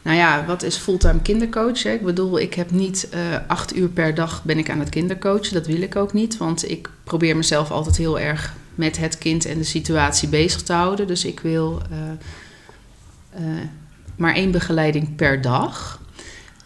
Nou 0.01 0.17
ja, 0.17 0.45
wat 0.45 0.63
is 0.63 0.75
fulltime 0.75 1.21
kindercoach? 1.21 1.83
Hè? 1.83 1.91
Ik 1.91 2.03
bedoel, 2.03 2.39
ik 2.39 2.53
heb 2.53 2.71
niet 2.71 3.09
acht 3.47 3.75
uur 3.75 3.87
per 3.89 4.15
dag 4.15 4.43
ben 4.43 4.57
ik 4.57 4.69
aan 4.69 4.79
het 4.79 4.89
kindercoachen. 4.89 5.53
Dat 5.53 5.67
wil 5.67 5.81
ik 5.81 5.95
ook 5.95 6.13
niet, 6.13 6.37
want 6.37 6.69
ik 6.69 6.89
probeer 7.03 7.37
mezelf 7.37 7.71
altijd 7.71 7.97
heel 7.97 8.19
erg 8.19 8.53
met 8.75 8.97
het 8.97 9.17
kind 9.17 9.45
en 9.45 9.57
de 9.57 9.63
situatie 9.63 10.29
bezig 10.29 10.61
te 10.61 10.73
houden. 10.73 11.07
Dus 11.07 11.25
ik 11.25 11.39
wil 11.39 11.81
maar 14.19 14.35
één 14.35 14.51
begeleiding 14.51 15.15
per 15.15 15.41
dag. 15.41 16.01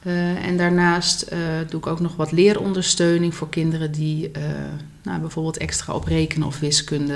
Eh, 0.03 0.45
en 0.45 0.57
daarnaast 0.57 1.21
eh, 1.21 1.39
doe 1.69 1.79
ik 1.79 1.87
ook 1.87 1.99
nog 1.99 2.15
wat 2.15 2.31
leerondersteuning 2.31 3.35
voor 3.35 3.49
kinderen 3.49 3.91
die 3.91 4.31
eh, 4.31 4.41
nou, 5.03 5.19
bijvoorbeeld 5.19 5.57
extra 5.57 5.93
op 5.93 6.05
rekenen 6.05 6.47
of 6.47 6.59
wiskunde 6.59 7.13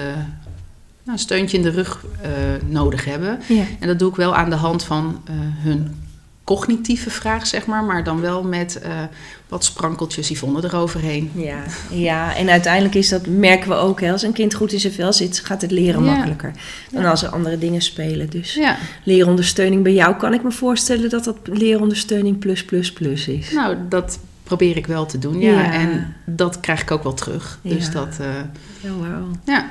nou, 1.04 1.18
een 1.18 1.20
steuntje 1.20 1.58
in 1.58 1.64
de 1.64 1.70
rug 1.70 2.06
nodig 2.68 3.06
hebben. 3.06 3.40
Ja. 3.48 3.64
En 3.80 3.88
dat 3.88 4.00
doe 4.00 4.10
ik 4.10 4.16
wel 4.16 4.36
aan 4.36 4.50
de 4.50 4.56
hand 4.56 4.84
van 4.84 5.22
hun 5.58 5.96
cognitieve 6.48 7.10
vraag, 7.10 7.48
zeg 7.48 7.66
maar, 7.66 7.84
maar 7.84 8.04
dan 8.04 8.22
wel 8.22 8.44
met 8.44 8.80
eh, 8.80 8.92
wat 9.48 9.64
sprankeltjes 9.64 10.30
Yvonne 10.30 10.64
eroverheen. 10.64 11.32
Ja, 11.36 11.64
ja, 11.92 12.36
en 12.36 12.50
uiteindelijk 12.50 12.96
is 12.96 13.10
dat, 13.10 13.28
merken 13.28 13.70
we 13.70 13.76
ook, 13.76 14.02
hè, 14.02 14.12
als 14.12 14.22
een 14.24 14.34
kind 14.34 14.54
goed 14.54 14.72
in 14.72 14.80
zijn 14.80 14.94
vel 14.94 15.14
zit, 15.14 15.40
gaat 15.40 15.62
het 15.62 15.72
leren 15.72 16.04
Ja. 16.04 16.12
makkelijker 16.14 16.52
dan 16.92 17.02
Ja. 17.02 17.10
als 17.10 17.24
er 17.24 17.30
andere 17.30 17.58
dingen 17.58 17.82
spelen. 17.82 18.30
Dus 18.30 18.54
Ja, 18.54 18.78
leerondersteuning 19.04 19.84
bij 19.84 19.94
jou 19.94 20.16
kan 20.16 20.34
ik 20.34 20.44
me 20.44 20.52
voorstellen 20.52 21.10
dat 21.10 21.24
dat 21.24 21.38
leerondersteuning 21.44 22.40
plus 22.40 22.66
plus 22.66 22.94
plus 22.94 23.28
is. 23.28 23.52
nou, 23.52 23.76
dat 23.90 24.20
probeer 24.48 24.78
ik 24.78 24.88
wel 24.88 25.06
te 25.06 25.20
doen, 25.20 25.40
ja. 25.40 25.52
Ja. 25.52 25.74
En 25.74 26.16
dat 26.26 26.60
krijg 26.60 26.82
ik 26.82 26.92
ook 26.92 27.04
wel 27.04 27.14
terug. 27.14 27.60
Dus 27.62 27.86
Ja. 27.86 27.92
dat, 27.92 28.18
eh, 28.20 28.92
Oh, 28.92 29.00
wauw. 29.00 29.28
ja. 29.46 29.66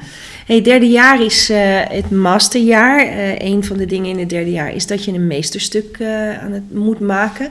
Hey, 0.47 0.62
derde 0.62 0.88
jaar 0.88 1.23
is 1.23 1.50
eh, 1.50 1.80
het 1.88 2.11
masterjaar. 2.11 2.99
Eh 3.06 3.38
een 3.38 3.64
van 3.64 3.76
de 3.76 3.87
dingen 3.87 4.11
in 4.11 4.18
het 4.18 4.28
derde 4.28 4.50
jaar 4.50 4.75
is 4.75 4.87
dat 4.87 5.04
je 5.04 5.12
een 5.12 5.26
meesterstuk 5.26 6.02
aan 6.40 6.52
het 6.52 6.75
moet 6.75 7.00
maken. 7.00 7.49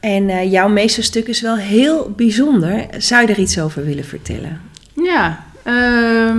En 0.00 0.50
jouw 0.50 0.68
meesterstuk 0.68 1.26
is 1.28 1.40
wel 1.40 1.56
heel 1.56 2.12
bijzonder. 2.16 2.86
Zou 2.98 3.26
je 3.26 3.32
er 3.32 3.38
iets 3.38 3.60
over 3.60 3.84
willen 3.84 4.04
vertellen? 4.04 4.60
Ja, 4.94 5.44
ehm, 5.62 6.38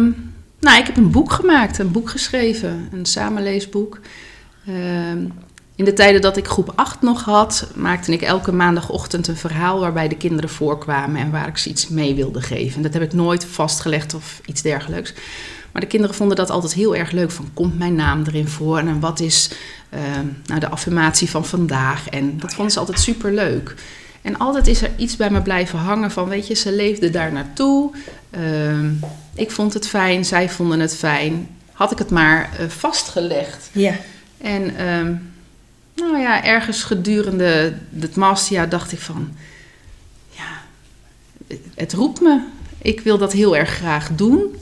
nou, 0.60 0.80
ik 0.80 0.86
heb 0.86 0.98
een 0.98 1.12
boek 1.12 1.32
gemaakt, 1.32 1.80
een 1.80 1.92
boek 1.92 2.10
geschreven, 2.10 2.88
een 2.92 3.06
samenleesboek. 3.06 4.00
Ehm, 4.68 5.18
in 5.76 5.86
de 5.86 5.94
tijden 5.94 6.22
dat 6.22 6.38
ik 6.38 6.48
groep 6.48 6.72
8 6.76 7.02
nog 7.02 7.24
had, 7.24 7.68
maakte 7.76 8.12
ik 8.12 8.22
elke 8.22 8.52
maandagochtend 8.52 9.28
een 9.28 9.38
verhaal 9.38 9.80
waarbij 9.80 10.08
de 10.08 10.18
kinderen 10.18 10.50
voorkwamen 10.50 11.22
en 11.22 11.32
waar 11.32 11.48
ik 11.48 11.58
ze 11.58 11.70
iets 11.70 11.88
mee 11.88 12.16
wilde 12.16 12.42
geven. 12.42 12.76
En 12.76 12.82
dat 12.82 12.94
heb 12.94 13.02
ik 13.02 13.14
nooit 13.14 13.46
vastgelegd 13.46 14.14
of 14.14 14.42
iets 14.46 14.62
dergelijks. 14.62 15.14
Maar 15.72 15.82
de 15.82 15.90
kinderen 15.90 16.16
vonden 16.16 16.38
dat 16.38 16.50
altijd 16.50 16.74
heel 16.74 16.96
erg 16.96 17.12
leuk. 17.12 17.32
Van 17.32 17.50
komt 17.54 17.78
mijn 17.78 17.96
naam 17.96 18.24
erin 18.28 18.48
voor 18.48 18.78
en 18.78 19.00
wat 19.00 19.20
is 19.20 19.52
uh, 19.94 20.00
nou, 20.46 20.60
de 20.60 20.70
affirmatie 20.70 21.30
van 21.30 21.46
vandaag? 21.46 22.10
En 22.10 22.40
dat 22.40 22.54
vonden 22.54 22.74
ze 22.74 22.80
altijd 22.80 23.00
super 23.00 23.34
leuk. 23.34 23.76
En 24.22 24.38
altijd 24.38 24.68
is 24.68 24.82
er 24.82 24.92
iets 24.98 25.16
bij 25.16 25.30
me 25.30 25.42
blijven 25.42 25.80
hangen 25.80 26.12
van, 26.12 26.30
weet 26.30 26.48
je, 26.48 26.54
ze 26.54 26.72
leefden 26.72 27.12
daar 27.12 27.32
naartoe. 27.32 27.92
Uh, 28.38 28.90
ik 29.36 29.52
vond 29.52 29.74
het 29.74 29.88
fijn, 29.88 30.26
zij 30.26 30.50
vonden 30.50 30.80
het 30.80 30.96
fijn. 30.96 31.50
Had 31.72 31.92
ik 31.92 31.98
het 31.98 32.10
maar 32.10 32.50
uh, 32.60 32.70
vastgelegd. 32.70 33.70
Ja. 33.72 33.94
En 34.38 34.76
ehm, 34.78 35.14
nou 35.96 36.18
ja, 36.18 36.44
ergens 36.44 36.84
gedurende 36.84 37.74
het 38.00 38.16
masterjaar 38.16 38.70
dacht 38.70 38.92
ik 38.92 39.00
van, 39.00 39.36
ja, 40.30 40.62
het 41.76 41.94
roept 41.94 42.22
me. 42.22 42.42
Ik 42.82 43.02
wil 43.02 43.18
dat 43.18 43.34
heel 43.34 43.56
erg 43.56 43.70
graag 43.70 44.10
doen. 44.16 44.56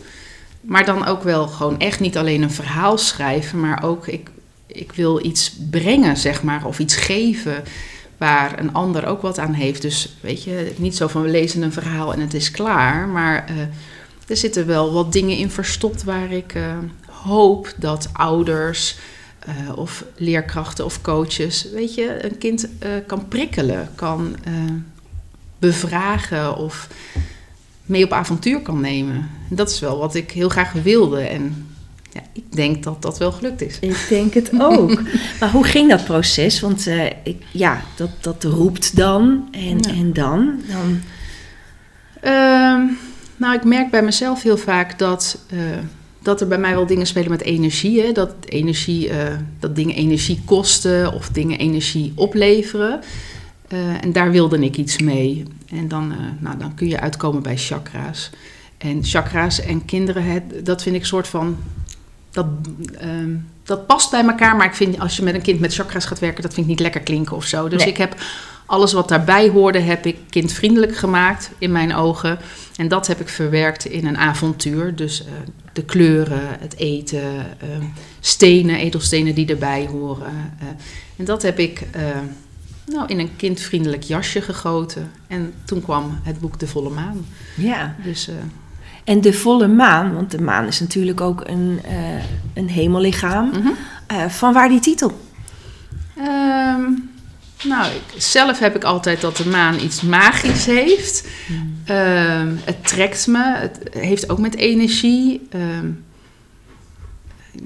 Maar 0.61 0.85
dan 0.85 1.05
ook 1.05 1.23
wel 1.23 1.47
gewoon 1.47 1.79
echt 1.79 1.99
niet 1.99 2.17
alleen 2.17 2.41
een 2.41 2.51
verhaal 2.51 2.97
schrijven, 2.97 3.59
maar 3.59 3.83
ook 3.83 4.07
ik, 4.07 4.29
ik 4.67 4.91
wil 4.91 5.25
iets 5.25 5.55
brengen, 5.69 6.17
zeg 6.17 6.43
maar, 6.43 6.65
of 6.65 6.79
iets 6.79 6.95
geven 6.95 7.63
waar 8.17 8.59
een 8.59 8.73
ander 8.73 9.05
ook 9.05 9.21
wat 9.21 9.39
aan 9.39 9.53
heeft. 9.53 9.81
Dus 9.81 10.15
weet 10.21 10.43
je, 10.43 10.73
niet 10.77 10.95
zo 10.95 11.07
van 11.07 11.21
we 11.21 11.29
lezen 11.29 11.61
een 11.61 11.71
verhaal 11.73 12.13
en 12.13 12.19
het 12.19 12.33
is 12.33 12.51
klaar, 12.51 13.07
maar 13.07 13.49
uh, 13.51 13.57
er 14.27 14.37
zitten 14.37 14.67
wel 14.67 14.93
wat 14.93 15.13
dingen 15.13 15.37
in 15.37 15.49
verstopt 15.49 16.03
waar 16.03 16.31
ik 16.31 16.55
uh, 16.55 16.77
hoop 17.09 17.73
dat 17.77 18.09
ouders 18.13 18.97
uh, 19.47 19.77
of 19.77 20.05
leerkrachten 20.15 20.85
of 20.85 21.01
coaches, 21.01 21.67
weet 21.73 21.95
je, 21.95 22.25
een 22.25 22.37
kind 22.37 22.67
kan 23.07 23.27
prikkelen, 23.27 23.89
kan 23.95 24.35
bevragen 25.59 26.57
of 26.57 26.87
mee 27.85 28.03
op 28.03 28.11
avontuur 28.11 28.61
kan 28.61 28.81
nemen. 28.81 29.29
Dat 29.49 29.69
is 29.69 29.79
wel 29.79 29.97
wat 29.97 30.15
ik 30.15 30.31
heel 30.31 30.49
graag 30.49 30.71
wilde. 30.71 31.21
En 31.21 31.67
ja, 32.11 32.21
ik 32.33 32.43
denk 32.49 32.83
dat 32.83 33.01
dat 33.01 33.17
wel 33.17 33.31
gelukt 33.31 33.61
is. 33.61 33.77
Ik 33.79 34.05
denk 34.09 34.33
het 34.33 34.49
ook. 34.59 35.01
maar 35.39 35.51
hoe 35.51 35.63
ging 35.63 35.89
dat 35.89 36.05
proces? 36.05 36.59
Want 36.59 36.87
ik, 37.23 37.43
ja, 37.51 37.81
dat, 37.95 38.09
dat 38.21 38.43
roept 38.43 38.95
dan 38.95 39.47
en, 39.51 39.79
ja. 39.79 39.89
en 39.89 40.13
dan? 40.13 40.61
dan... 40.67 41.01
Uh, 42.23 42.89
nou, 43.35 43.55
ik 43.55 43.63
merk 43.63 43.91
bij 43.91 44.03
mezelf 44.03 44.43
heel 44.43 44.57
vaak 44.57 44.99
dat, 44.99 45.37
dat 46.23 46.41
er 46.41 46.47
bij 46.47 46.57
mij 46.57 46.73
wel 46.73 46.85
dingen 46.85 47.07
spelen 47.07 47.29
met 47.29 47.41
energie. 47.41 48.01
Hè? 48.01 48.11
Dat, 48.11 48.33
energie 48.45 49.09
uh, 49.09 49.15
dat 49.59 49.75
dingen 49.75 49.95
energie 49.95 50.41
kosten 50.45 51.13
of 51.13 51.29
dingen 51.29 51.59
energie 51.59 52.13
opleveren. 52.15 53.01
en 54.01 54.11
daar 54.11 54.31
wilde 54.31 54.59
ik 54.59 54.77
iets 54.77 54.97
mee. 54.97 55.43
En 55.69 55.87
dan, 55.87 56.11
uh, 56.11 56.17
nou, 56.39 56.57
dan 56.57 56.75
kun 56.75 56.87
je 56.87 56.99
uitkomen 56.99 57.43
bij 57.43 57.57
chakra's. 57.57 58.29
En 58.77 59.03
chakra's 59.03 59.59
en 59.59 59.85
kinderen, 59.85 60.23
het, 60.23 60.65
dat 60.65 60.83
vind 60.83 60.95
ik 60.95 61.05
soort 61.05 61.27
van. 61.27 61.57
Dat, 62.31 62.45
uh, 63.01 63.37
dat 63.63 63.87
past 63.87 64.11
bij 64.11 64.23
elkaar, 64.23 64.55
maar 64.55 64.65
ik 64.65 64.73
vind 64.73 64.99
als 64.99 65.15
je 65.15 65.23
met 65.23 65.33
een 65.33 65.41
kind 65.41 65.59
met 65.59 65.73
chakra's 65.73 66.05
gaat 66.05 66.19
werken, 66.19 66.41
dat 66.41 66.53
vind 66.53 66.65
ik 66.65 66.71
niet 66.71 66.81
lekker 66.81 67.01
klinken 67.01 67.35
of 67.35 67.45
zo. 67.45 67.67
Dus 67.67 67.79
nee. 67.79 67.91
ik 67.91 67.97
heb 67.97 68.15
alles 68.65 68.93
wat 68.93 69.09
daarbij 69.09 69.49
hoorde, 69.49 69.79
heb 69.79 70.05
ik 70.05 70.17
kindvriendelijk 70.29 70.95
gemaakt 70.95 71.51
in 71.57 71.71
mijn 71.71 71.95
ogen. 71.95 72.39
En 72.75 72.87
dat 72.87 73.07
heb 73.07 73.19
ik 73.19 73.29
verwerkt 73.29 73.85
in 73.85 74.05
een 74.05 74.17
avontuur. 74.17 74.95
Dus 74.95 75.21
uh, 75.21 75.27
de 75.73 75.83
kleuren, 75.83 76.59
het 76.59 76.77
eten, 76.77 77.23
uh, 77.63 77.85
stenen, 78.19 78.75
edelstenen 78.75 79.35
die 79.35 79.47
erbij 79.47 79.87
horen. 79.87 80.53
Uh, 80.61 80.67
en 81.17 81.25
dat 81.25 81.41
heb 81.41 81.59
ik 81.59 81.87
nou, 82.85 83.07
in 83.07 83.19
een 83.19 83.35
kindvriendelijk 83.35 84.03
jasje 84.03 84.41
gegoten. 84.41 85.11
En 85.27 85.53
toen 85.65 85.81
kwam 85.81 86.19
het 86.23 86.39
boek 86.39 86.59
De 86.59 86.67
Volle 86.67 86.89
Maan. 86.89 87.25
Ja. 87.55 87.95
Dus, 88.03 88.29
uh, 88.29 88.35
en 89.03 89.21
de 89.21 89.33
volle 89.33 89.67
maan, 89.67 90.13
want 90.13 90.31
de 90.31 90.41
maan 90.41 90.65
is 90.65 90.79
natuurlijk 90.79 91.21
ook 91.21 91.47
een, 91.47 91.79
uh, 91.85 92.23
een 92.53 92.69
hemellichaam. 92.69 93.51
Uh, 94.11 94.25
van 94.25 94.53
waar 94.53 94.69
die 94.69 94.79
titel? 94.79 95.11
Um, 96.17 97.11
nou, 97.63 97.93
ik, 97.93 98.21
zelf 98.21 98.59
heb 98.59 98.75
ik 98.75 98.83
altijd 98.83 99.21
dat 99.21 99.37
de 99.37 99.47
maan 99.47 99.79
iets 99.79 100.01
magisch 100.01 100.65
heeft. 100.65 101.27
Mm. 101.47 101.95
Um, 101.95 102.59
het 102.63 102.87
trekt 102.87 103.27
me, 103.27 103.55
het 103.55 103.79
heeft 103.91 104.29
ook 104.29 104.39
met 104.39 104.55
energie. 104.55 105.47
Um, 105.55 106.05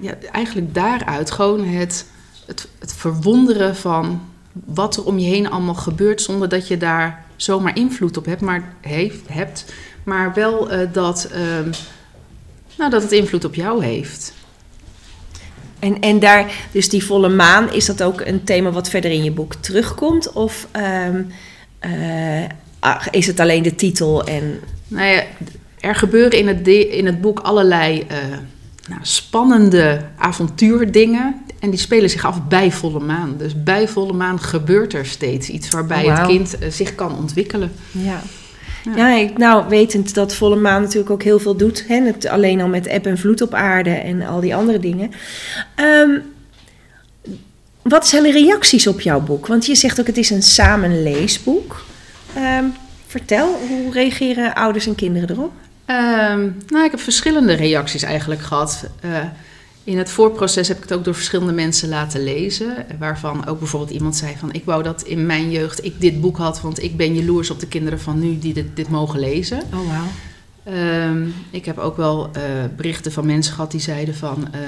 ja, 0.01 0.13
eigenlijk 0.31 0.73
daaruit 0.73 1.31
gewoon 1.31 1.65
het, 1.65 2.05
het, 2.45 2.67
het 2.79 2.93
verwonderen 2.93 3.75
van 3.75 4.21
wat 4.65 4.97
er 4.97 5.05
om 5.05 5.19
je 5.19 5.27
heen 5.27 5.49
allemaal 5.49 5.75
gebeurt 5.75 6.21
zonder 6.21 6.49
dat 6.49 6.67
je 6.67 6.77
daar 6.77 7.25
zomaar 7.35 7.75
invloed 7.75 8.17
op 8.17 8.25
hebt, 8.25 8.41
maar, 8.41 8.73
heeft, 8.81 9.27
hebt, 9.27 9.65
maar 10.03 10.33
wel 10.33 10.73
uh, 10.73 10.93
dat, 10.93 11.29
uh, 11.31 11.73
nou, 12.77 12.91
dat 12.91 13.01
het 13.01 13.11
invloed 13.11 13.45
op 13.45 13.55
jou 13.55 13.83
heeft. 13.83 14.33
En, 15.79 15.99
en 15.99 16.19
daar, 16.19 16.51
dus 16.71 16.89
die 16.89 17.05
volle 17.05 17.29
maan, 17.29 17.73
is 17.73 17.85
dat 17.85 18.03
ook 18.03 18.21
een 18.21 18.43
thema 18.43 18.71
wat 18.71 18.89
verder 18.89 19.11
in 19.11 19.23
je 19.23 19.31
boek 19.31 19.53
terugkomt? 19.53 20.31
Of 20.33 20.67
um, 21.07 21.27
uh, 21.85 23.07
is 23.11 23.27
het 23.27 23.39
alleen 23.39 23.63
de 23.63 23.75
titel? 23.75 24.23
En... 24.23 24.59
Nou 24.87 25.07
ja, 25.07 25.23
er 25.79 25.95
gebeuren 25.95 26.39
in 26.39 26.47
het, 26.47 26.67
in 26.67 27.05
het 27.05 27.21
boek 27.21 27.39
allerlei 27.39 27.99
uh, 28.11 28.37
nou, 28.87 28.99
spannende 29.01 30.01
avontuurdingen. 30.17 31.41
En 31.59 31.69
die 31.69 31.79
spelen 31.79 32.09
zich 32.09 32.25
af 32.25 32.47
bij 32.47 32.71
volle 32.71 32.99
maan. 32.99 33.35
Dus 33.37 33.63
bij 33.63 33.87
volle 33.87 34.13
maan 34.13 34.39
gebeurt 34.39 34.93
er 34.93 35.05
steeds 35.05 35.49
iets 35.49 35.69
waarbij 35.69 36.05
oh, 36.05 36.09
wow. 36.09 36.17
het 36.17 36.27
kind 36.27 36.63
uh, 36.63 36.69
zich 36.69 36.95
kan 36.95 37.17
ontwikkelen. 37.17 37.71
Ja. 37.91 38.21
Ja. 38.95 39.15
ik, 39.15 39.37
nou 39.37 39.69
wetend 39.69 40.13
dat 40.13 40.35
volle 40.35 40.55
maan 40.55 40.81
natuurlijk 40.81 41.09
ook 41.09 41.23
heel 41.23 41.39
veel 41.39 41.55
doet. 41.55 41.83
Hè? 41.87 42.01
Het, 42.01 42.27
alleen 42.27 42.61
al 42.61 42.67
met 42.67 42.87
eb 42.87 43.05
en 43.05 43.17
vloed 43.17 43.41
op 43.41 43.53
aarde 43.53 43.89
en 43.89 44.21
al 44.21 44.39
die 44.39 44.55
andere 44.55 44.79
dingen. 44.79 45.11
Um, 45.75 46.23
wat 47.81 48.07
zijn 48.07 48.23
de 48.23 48.31
reacties 48.31 48.87
op 48.87 49.01
jouw 49.01 49.21
boek? 49.21 49.47
Want 49.47 49.65
je 49.65 49.75
zegt 49.75 49.99
ook 49.99 50.07
het 50.07 50.17
is 50.17 50.29
een 50.29 50.43
samenleesboek. 50.43 51.85
Um, 52.37 52.73
vertel, 53.07 53.59
hoe 53.67 53.91
reageren 53.91 54.53
ouders 54.53 54.87
en 54.87 54.95
kinderen 54.95 55.29
erop? 55.29 55.51
Um, 55.87 56.57
nou, 56.67 56.85
ik 56.85 56.91
heb 56.91 56.99
verschillende 56.99 57.53
reacties 57.53 58.03
eigenlijk 58.03 58.41
gehad. 58.41 58.89
Uh, 59.05 59.17
in 59.87 59.97
het 59.97 60.09
voorproces 60.09 60.67
heb 60.67 60.77
ik 60.77 60.83
het 60.83 60.93
ook 60.93 61.03
door 61.03 61.15
verschillende 61.15 61.53
mensen 61.53 61.89
laten 61.89 62.23
lezen. 62.23 62.85
Waarvan 62.99 63.47
ook 63.47 63.59
bijvoorbeeld 63.59 63.91
iemand 63.91 64.15
zei 64.15 64.35
van... 64.37 64.53
ik 64.53 64.65
wou 64.65 64.83
dat 64.83 65.01
in 65.01 65.25
mijn 65.25 65.51
jeugd 65.51 65.85
ik 65.85 66.01
dit 66.01 66.21
boek 66.21 66.37
had... 66.37 66.61
want 66.61 66.83
ik 66.83 66.97
ben 66.97 67.15
jaloers 67.15 67.49
op 67.49 67.59
de 67.59 67.67
kinderen 67.67 67.99
van 67.99 68.19
nu 68.19 68.39
die 68.39 68.53
dit, 68.53 68.75
dit 68.75 68.89
mogen 68.89 69.19
lezen. 69.19 69.61
Oh, 69.73 69.79
wow. 69.79 70.75
Um, 70.75 71.33
ik 71.49 71.65
heb 71.65 71.77
ook 71.77 71.97
wel 71.97 72.29
uh, 72.37 72.43
berichten 72.75 73.11
van 73.11 73.25
mensen 73.25 73.53
gehad 73.53 73.71
die 73.71 73.79
zeiden 73.79 74.15
van... 74.15 74.47
Uh, 74.55 74.59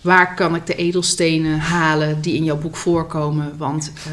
waar 0.00 0.34
kan 0.34 0.54
ik 0.54 0.66
de 0.66 0.74
edelstenen 0.74 1.58
halen 1.58 2.20
die 2.20 2.34
in 2.34 2.44
jouw 2.44 2.58
boek 2.58 2.76
voorkomen? 2.76 3.52
Want 3.56 3.92
uh, 3.96 4.12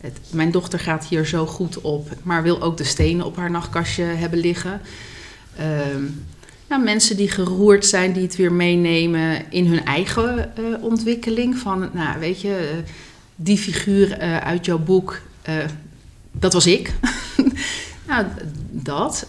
het, 0.00 0.18
mijn 0.30 0.50
dochter 0.50 0.78
gaat 0.78 1.06
hier 1.06 1.26
zo 1.26 1.46
goed 1.46 1.80
op... 1.80 2.08
maar 2.22 2.42
wil 2.42 2.62
ook 2.62 2.76
de 2.76 2.84
stenen 2.84 3.26
op 3.26 3.36
haar 3.36 3.50
nachtkastje 3.50 4.02
hebben 4.02 4.38
liggen... 4.38 4.80
Um, 5.94 6.24
nou, 6.70 6.82
mensen 6.82 7.16
die 7.16 7.30
geroerd 7.30 7.86
zijn, 7.86 8.12
die 8.12 8.22
het 8.22 8.36
weer 8.36 8.52
meenemen 8.52 9.50
in 9.52 9.66
hun 9.66 9.84
eigen 9.84 10.52
uh, 10.58 10.82
ontwikkeling. 10.82 11.58
Van, 11.58 11.90
nou, 11.92 12.18
weet 12.20 12.40
je, 12.40 12.70
uh, 12.72 12.90
die 13.36 13.58
figuur 13.58 14.22
uh, 14.22 14.36
uit 14.36 14.64
jouw 14.64 14.78
boek, 14.78 15.20
dat 16.32 16.52
was 16.52 16.66
ik. 16.66 16.92
nou, 18.08 18.26
dat. 18.70 19.26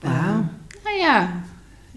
Wauw. 0.00 0.48
nou 0.84 0.96
ja, 0.98 1.42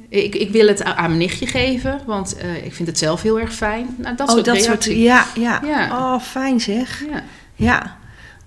ik, 0.09 0.35
ik 0.35 0.51
wil 0.51 0.67
het 0.67 0.83
aan 0.83 1.07
mijn 1.07 1.17
nichtje 1.17 1.47
geven, 1.47 2.01
want 2.05 2.35
ik 2.63 2.73
vind 2.73 2.87
het 2.87 2.97
zelf 2.97 3.21
heel 3.21 3.39
erg 3.39 3.53
fijn. 3.53 3.95
Nou, 3.97 4.15
dat 4.15 4.27
oh, 4.27 4.33
soort 4.33 4.45
dat 4.45 4.55
reacties. 4.55 4.93
soort, 4.93 5.03
ja, 5.03 5.25
ja, 5.35 5.61
ja. 5.65 6.13
Oh, 6.13 6.21
fijn 6.21 6.59
zeg. 6.59 7.03
Ja. 7.09 7.23
ja. 7.55 7.99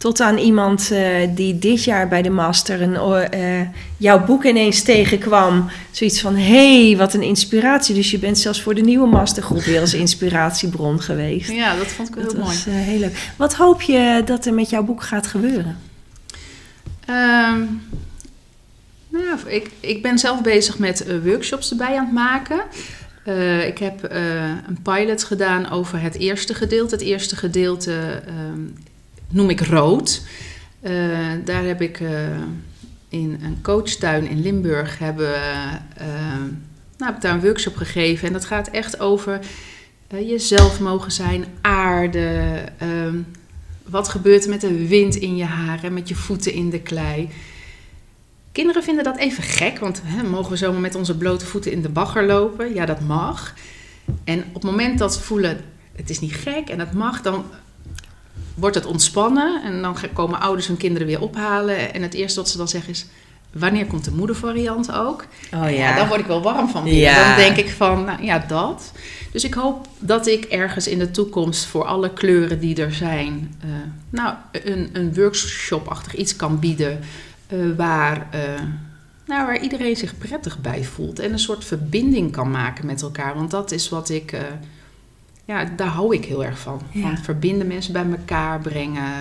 Tot 0.04 0.20
aan 0.20 0.38
iemand 0.38 0.90
uh, 0.92 1.16
die 1.34 1.58
dit 1.58 1.84
jaar 1.84 2.08
bij 2.08 2.22
de 2.22 2.30
master 2.30 2.82
een, 2.82 3.30
uh, 3.34 3.60
jouw 3.96 4.24
boek 4.24 4.44
ineens 4.44 4.82
tegenkwam. 4.82 5.70
Zoiets 5.90 6.20
van, 6.20 6.36
hé, 6.36 6.86
hey, 6.86 6.96
wat 6.96 7.14
een 7.14 7.22
inspiratie. 7.22 7.94
Dus 7.94 8.10
je 8.10 8.18
bent 8.18 8.38
zelfs 8.38 8.62
voor 8.62 8.74
de 8.74 8.80
nieuwe 8.80 9.06
mastergroep 9.06 9.62
weer 9.62 9.80
als 9.80 9.94
inspiratiebron 9.94 11.00
geweest. 11.00 11.50
Ja, 11.50 11.76
dat 11.76 11.86
vond 11.86 12.08
ik 12.08 12.14
dat 12.14 12.32
heel 12.32 12.40
was, 12.40 12.64
mooi. 12.66 12.78
Uh, 12.78 12.84
heel 12.84 12.98
leuk. 12.98 13.32
Wat 13.36 13.54
hoop 13.54 13.82
je 13.82 14.22
dat 14.24 14.46
er 14.46 14.54
met 14.54 14.70
jouw 14.70 14.82
boek 14.82 15.02
gaat 15.02 15.26
gebeuren? 15.26 15.78
Um, 17.10 17.82
nou 19.08 19.24
ja, 19.24 19.38
ik, 19.46 19.70
ik 19.80 20.02
ben 20.02 20.18
zelf 20.18 20.42
bezig 20.42 20.78
met 20.78 21.06
workshops 21.24 21.70
erbij 21.70 21.98
aan 21.98 22.04
het 22.04 22.14
maken. 22.14 22.60
Uh, 23.28 23.66
ik 23.66 23.78
heb 23.78 24.12
uh, 24.12 24.18
een 24.68 24.78
pilot 24.82 25.24
gedaan 25.24 25.70
over 25.70 26.00
het 26.00 26.14
eerste 26.14 26.54
gedeelte. 26.54 26.94
Het 26.94 27.04
eerste 27.04 27.36
gedeelte 27.36 28.22
um, 28.52 28.74
noem 29.34 29.50
ik 29.50 29.60
rood. 29.60 30.22
Uh, 30.82 30.90
daar 31.44 31.64
heb 31.64 31.82
ik 31.82 32.00
uh, 32.00 32.10
in 33.08 33.38
een 33.42 33.58
coachtuin 33.62 34.28
in 34.28 34.40
Limburg 34.40 34.98
hebben, 34.98 35.34
uh, 36.00 36.06
nou, 36.96 37.12
heb 37.12 37.14
ik 37.14 37.20
daar 37.20 37.34
een 37.34 37.40
workshop 37.40 37.76
gegeven. 37.76 38.26
En 38.26 38.32
dat 38.32 38.44
gaat 38.44 38.68
echt 38.68 39.00
over 39.00 39.40
jezelf 40.08 40.80
mogen 40.80 41.12
zijn, 41.12 41.44
aarde. 41.60 42.54
Ehm, 42.78 43.16
wat 43.82 44.08
gebeurt 44.08 44.44
er 44.44 44.50
met 44.50 44.60
de 44.60 44.88
wind 44.88 45.14
in 45.14 45.36
je 45.36 45.44
haren, 45.44 45.92
met 45.92 46.08
je 46.08 46.14
voeten 46.14 46.52
in 46.52 46.70
de 46.70 46.80
klei? 46.80 47.28
Kinderen 48.52 48.82
vinden 48.82 49.04
dat 49.04 49.16
even 49.16 49.42
gek, 49.42 49.78
want 49.78 50.02
hè, 50.04 50.22
mogen 50.22 50.50
we 50.50 50.56
zomaar 50.56 50.80
met 50.80 50.94
onze 50.94 51.16
blote 51.16 51.46
voeten 51.46 51.72
in 51.72 51.82
de 51.82 51.88
bagger 51.88 52.26
lopen? 52.26 52.74
Ja, 52.74 52.86
dat 52.86 53.00
mag. 53.00 53.54
En 54.24 54.44
op 54.46 54.54
het 54.54 54.62
moment 54.62 54.98
dat 54.98 55.14
ze 55.14 55.20
voelen, 55.20 55.60
het 55.96 56.10
is 56.10 56.20
niet 56.20 56.34
gek 56.34 56.68
en 56.68 56.78
het 56.78 56.92
mag, 56.92 57.22
dan 57.22 57.44
wordt 58.54 58.74
het 58.74 58.86
ontspannen. 58.86 59.62
En 59.62 59.82
dan 59.82 59.96
komen 60.12 60.40
ouders 60.40 60.66
hun 60.66 60.76
kinderen 60.76 61.06
weer 61.06 61.20
ophalen. 61.20 61.94
En 61.94 62.02
het 62.02 62.14
eerste 62.14 62.40
wat 62.40 62.48
ze 62.48 62.56
dan 62.56 62.68
zeggen 62.68 62.90
is, 62.90 63.06
wanneer 63.52 63.86
komt 63.86 64.04
de 64.04 64.10
moedervariant 64.10 64.92
ook? 64.92 65.26
Oh 65.54 65.60
ja. 65.60 65.68
ja 65.68 65.96
dan 65.96 66.08
word 66.08 66.20
ik 66.20 66.26
wel 66.26 66.42
warm 66.42 66.68
van 66.68 66.86
Ja. 66.86 67.28
Dan 67.28 67.44
denk 67.44 67.56
ik 67.56 67.70
van, 67.70 68.04
nou 68.04 68.22
ja, 68.24 68.38
dat. 68.38 68.92
Dus 69.32 69.44
ik 69.44 69.54
hoop 69.54 69.88
dat 69.98 70.26
ik 70.26 70.44
ergens 70.44 70.88
in 70.88 70.98
de 70.98 71.10
toekomst 71.10 71.64
voor 71.64 71.84
alle 71.84 72.12
kleuren 72.12 72.60
die 72.60 72.82
er 72.82 72.94
zijn, 72.94 73.54
uh, 73.64 73.70
nou, 74.10 74.34
een, 74.52 74.90
een 74.92 75.14
workshop-achtig 75.14 76.14
iets 76.14 76.36
kan 76.36 76.58
bieden. 76.58 77.00
Uh, 77.52 77.76
waar, 77.76 78.26
uh, 78.34 78.40
nou, 79.26 79.46
waar 79.46 79.60
iedereen 79.60 79.96
zich 79.96 80.18
prettig 80.18 80.60
bij 80.60 80.84
voelt. 80.84 81.18
En 81.18 81.32
een 81.32 81.38
soort 81.38 81.64
verbinding 81.64 82.32
kan 82.32 82.50
maken 82.50 82.86
met 82.86 83.02
elkaar. 83.02 83.34
Want 83.34 83.50
dat 83.50 83.70
is 83.70 83.88
wat 83.88 84.08
ik. 84.08 84.36
Ja, 85.44 85.64
daar 85.76 85.88
hou 85.88 86.14
ik 86.14 86.24
heel 86.24 86.44
erg 86.44 86.58
van. 86.58 86.80
Van 86.94 87.18
verbinden 87.18 87.66
mensen 87.66 87.92
bij 87.92 88.06
elkaar 88.10 88.60
brengen. 88.60 89.12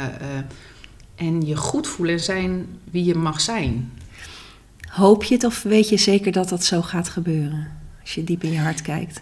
en 1.15 1.46
je 1.46 1.56
goed 1.56 1.88
voelen 1.88 2.20
zijn 2.20 2.68
wie 2.92 3.03
je 3.03 3.15
mag 3.15 3.42
zijn. 3.42 3.92
Hoop 4.88 5.24
je 5.24 5.34
het 5.34 5.44
of 5.44 5.63
weet 5.63 5.89
je 5.89 5.98
zeker 5.98 6.32
dat 6.32 6.50
dat 6.50 6.63
zo 6.63 6.82
gaat 6.82 7.10
gebeuren? 7.10 7.68
Als 8.01 8.13
je 8.13 8.24
diep 8.24 8.44
in 8.44 8.51
je 8.51 8.60
hart 8.60 8.82
kijkt. 8.82 9.22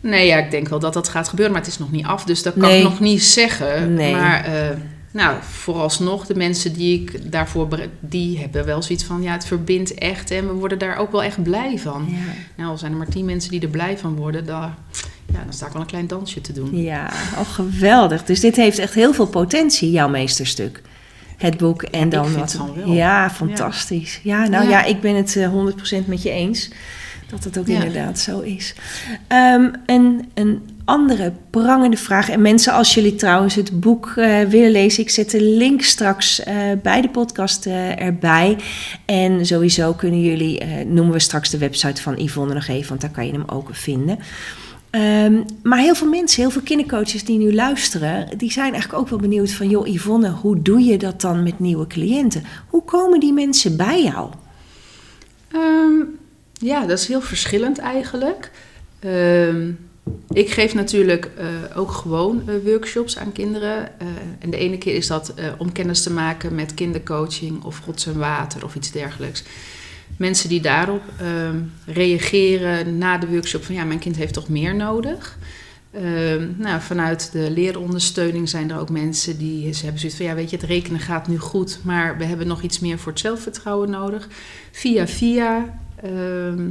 Nee, 0.00 0.26
ja, 0.26 0.36
ik 0.36 0.50
denk 0.50 0.68
wel 0.68 0.78
dat 0.78 0.92
dat 0.92 1.08
gaat 1.08 1.28
gebeuren, 1.28 1.54
maar 1.54 1.62
het 1.62 1.70
is 1.70 1.78
nog 1.78 1.90
niet 1.90 2.04
af. 2.04 2.24
Dus 2.24 2.42
dat 2.42 2.54
kan 2.58 2.70
ik 2.70 2.82
nog 2.82 3.00
niet 3.00 3.22
zeggen. 3.22 3.94
Nee. 3.94 4.12
Maar 4.12 4.48
uh, 4.48 4.76
nou, 5.12 5.36
vooralsnog, 5.42 6.26
de 6.26 6.34
mensen 6.34 6.72
die 6.72 7.00
ik 7.00 7.32
daarvoor... 7.32 7.68
die 8.00 8.38
hebben 8.38 8.64
wel 8.64 8.82
zoiets 8.82 9.04
van, 9.04 9.22
ja, 9.22 9.32
het 9.32 9.46
verbindt 9.46 9.94
echt. 9.94 10.30
En 10.30 10.46
we 10.46 10.52
worden 10.52 10.78
daar 10.78 10.96
ook 10.96 11.12
wel 11.12 11.22
echt 11.22 11.42
blij 11.42 11.78
van. 11.78 12.06
Ja. 12.08 12.32
Nou, 12.56 12.70
al 12.70 12.78
zijn 12.78 12.92
er 12.92 12.98
maar 12.98 13.08
tien 13.08 13.24
mensen 13.24 13.50
die 13.50 13.60
er 13.60 13.68
blij 13.68 13.98
van 13.98 14.16
worden... 14.16 14.46
Dan, 14.46 14.74
ja, 15.32 15.44
dan 15.44 15.52
sta 15.52 15.66
ik 15.66 15.72
wel 15.72 15.82
een 15.82 15.88
klein 15.88 16.06
dansje 16.06 16.40
te 16.40 16.52
doen. 16.52 16.82
Ja, 16.82 17.10
oh, 17.38 17.48
geweldig. 17.48 18.24
Dus 18.24 18.40
dit 18.40 18.56
heeft 18.56 18.78
echt 18.78 18.94
heel 18.94 19.14
veel 19.14 19.26
potentie, 19.26 19.90
jouw 19.90 20.08
meesterstuk 20.08 20.82
het 21.40 21.56
boek. 21.56 21.82
En 21.82 22.08
dan 22.08 22.34
wat. 22.34 22.58
Ja, 22.84 23.30
fantastisch. 23.30 24.20
Ja, 24.22 24.48
nou 24.48 24.68
ja. 24.68 24.84
ik 24.84 25.00
ben 25.00 25.14
het 25.14 25.38
100% 25.38 25.40
eh, 25.40 25.98
met 26.06 26.22
je 26.22 26.30
eens. 26.30 26.70
Dat 27.30 27.44
het 27.44 27.58
ook 27.58 27.66
inderdaad 27.66 28.18
zo 28.18 28.40
is. 28.40 28.74
Um, 29.28 29.72
en 29.86 30.30
een 30.34 30.68
andere 30.84 31.32
prangende 31.50 31.96
vraag. 31.96 32.28
En 32.28 32.42
mensen, 32.42 32.72
als 32.72 32.94
jullie 32.94 33.14
trouwens 33.14 33.54
het 33.54 33.80
boek 33.80 34.12
uh, 34.16 34.40
willen 34.42 34.70
lezen, 34.70 35.02
ik 35.02 35.10
zet 35.10 35.30
de 35.30 35.42
link 35.42 35.82
straks 35.82 36.40
uh, 36.40 36.54
bij 36.82 37.00
de 37.00 37.08
podcast 37.08 37.66
uh, 37.66 38.00
erbij. 38.00 38.56
En 39.04 39.46
sowieso 39.46 39.92
kunnen 39.92 40.20
jullie, 40.20 40.64
noemen 40.84 41.12
we 41.12 41.18
straks 41.18 41.50
de 41.50 41.58
website 41.58 42.02
van 42.02 42.18
Yvonne 42.18 42.54
nog 42.54 42.66
even, 42.66 42.88
want 42.88 43.00
daar 43.00 43.10
kan 43.10 43.26
je 43.26 43.32
hem 43.32 43.44
ook 43.46 43.68
vinden. 43.72 44.18
Um, 44.92 45.44
maar 45.62 45.78
heel 45.78 45.94
veel 45.94 46.08
mensen, 46.08 46.42
heel 46.42 46.50
veel 46.50 46.62
kindercoaches 46.62 47.24
die 47.24 47.38
nu 47.38 47.54
luisteren, 47.54 48.38
die 48.38 48.52
zijn 48.52 48.72
eigenlijk 48.72 49.02
ook 49.02 49.08
wel 49.08 49.18
benieuwd 49.18 49.52
van, 49.52 49.68
joh 49.68 49.86
Yvonne, 49.86 50.30
hoe 50.30 50.62
doe 50.62 50.80
je 50.80 50.98
dat 50.98 51.20
dan 51.20 51.42
met 51.42 51.58
nieuwe 51.58 51.86
cliënten? 51.86 52.44
Hoe 52.68 52.84
komen 52.84 53.20
die 53.20 53.32
mensen 53.32 53.76
bij 53.76 54.02
jou? 54.02 54.30
Um, 55.54 56.18
ja, 56.52 56.86
dat 56.86 56.98
is 56.98 57.06
heel 57.06 57.20
verschillend 57.20 57.78
eigenlijk. 57.78 58.50
Um, 59.04 59.78
ik 60.28 60.50
geef 60.50 60.74
natuurlijk 60.74 61.30
uh, 61.38 61.46
ook 61.78 61.90
gewoon 61.90 62.42
uh, 62.46 62.54
workshops 62.64 63.18
aan 63.18 63.32
kinderen. 63.32 63.92
Uh, 64.02 64.08
en 64.38 64.50
de 64.50 64.56
ene 64.56 64.78
keer 64.78 64.94
is 64.94 65.06
dat 65.06 65.34
om 65.58 65.72
kennis 65.72 66.02
te 66.02 66.12
maken 66.12 66.54
met 66.54 66.74
kindercoaching 66.74 67.62
of 67.64 67.78
gods 67.78 68.06
en 68.06 68.18
water 68.18 68.64
of 68.64 68.74
iets 68.74 68.90
dergelijks 68.90 69.44
mensen 70.20 70.48
die 70.48 70.60
daarop 70.60 71.02
ehm, 71.18 71.56
reageren 71.86 72.98
na 72.98 73.18
de 73.18 73.26
workshop 73.26 73.64
van 73.64 73.74
ja, 73.74 73.84
mijn 73.84 73.98
kind 73.98 74.16
heeft 74.16 74.34
toch 74.34 74.48
meer 74.48 74.74
nodig. 74.74 75.38
Ehm, 75.90 76.48
nou, 76.56 76.80
vanuit 76.80 77.32
de 77.32 77.50
leerondersteuning 77.50 78.48
zijn 78.48 78.70
er 78.70 78.78
ook 78.78 78.90
mensen 78.90 79.38
die 79.38 79.72
ze 79.72 79.82
hebben 79.82 80.00
zoiets 80.00 80.18
van 80.18 80.26
ja, 80.26 80.34
weet 80.34 80.50
je, 80.50 80.56
het 80.56 80.64
rekenen 80.64 81.00
gaat 81.00 81.28
nu 81.28 81.38
goed, 81.38 81.78
maar 81.82 82.18
we 82.18 82.24
hebben 82.24 82.46
nog 82.46 82.62
iets 82.62 82.78
meer 82.78 82.98
voor 82.98 83.12
het 83.12 83.20
zelfvertrouwen 83.20 83.90
nodig. 83.90 84.28
Via 84.70 85.06
via 85.06 85.78
ehm, 86.02 86.70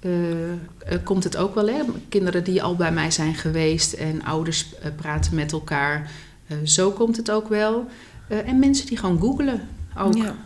eh, 0.00 0.50
eh, 0.52 0.58
komt 1.04 1.24
het 1.24 1.36
ook 1.36 1.54
wel. 1.54 1.66
Hè? 1.66 1.82
Kinderen 2.08 2.44
die 2.44 2.62
al 2.62 2.76
bij 2.76 2.92
mij 2.92 3.10
zijn 3.10 3.34
geweest 3.34 3.92
en 3.92 4.24
ouders 4.24 4.66
uh, 4.72 4.86
praten 4.96 5.34
met 5.34 5.52
elkaar. 5.52 6.10
zo 6.64 6.90
komt 6.90 7.16
het 7.16 7.30
ook 7.30 7.48
wel. 7.48 7.86
en 8.28 8.58
mensen 8.58 8.86
die 8.86 8.96
gewoon 8.96 9.20
googelen 9.20 9.68
ook. 9.96 10.16
Ja. 10.16 10.36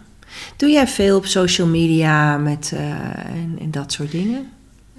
Doe 0.56 0.70
jij 0.70 0.88
veel 0.88 1.16
op 1.16 1.26
social 1.26 1.66
media 1.66 2.36
met, 2.36 2.70
uh, 2.74 2.80
en, 2.80 3.56
en, 3.60 3.70
dat 3.70 3.92
soort 3.92 4.10
dingen? 4.10 4.50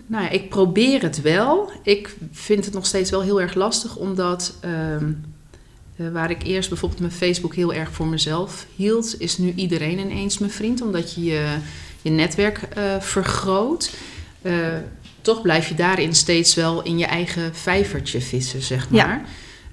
Nou 0.08 0.24
ja, 0.24 0.30
ik 0.30 0.50
probeer 0.50 1.02
het 1.02 1.22
wel. 1.22 1.72
Ik 1.84 2.16
vind 2.32 2.66
het 2.66 2.74
nog 2.74 2.86
steeds 2.86 3.10
wel 3.10 3.22
heel 3.22 3.42
erg 3.42 3.54
lastig, 3.54 3.96
omdat 3.96 4.58
uh, 4.66 6.10
waar 6.12 6.30
ik 6.30 6.44
eerst 6.44 6.70
bijvoorbeeld 6.70 7.02
mijn 7.02 7.12
Facebook 7.12 7.56
heel 7.56 7.74
erg 7.74 7.92
voor 7.92 8.08
mezelf 8.08 8.66
hield, 8.76 9.16
is 9.20 9.38
nu 9.38 9.54
iedereen 9.56 10.00
ineens 10.00 10.38
mijn 10.38 10.52
vriend, 10.52 10.82
omdat 10.82 11.14
je 11.14 11.24
je, 11.24 11.58
je 12.02 12.10
netwerk 12.10 12.60
uh, 12.78 13.00
vergroot. 13.00 13.94
toch 15.22 15.42
blijf 15.42 15.70
je 15.70 15.76
daarin 15.76 16.16
steeds 16.16 16.56
wel 16.56 16.84
in 16.84 16.98
je 16.98 17.06
eigen 17.06 17.56
vijvertje 17.56 18.22
vissen, 18.22 18.62
zeg 18.62 18.90
maar. 18.90 19.08
Ja. 19.08 19.22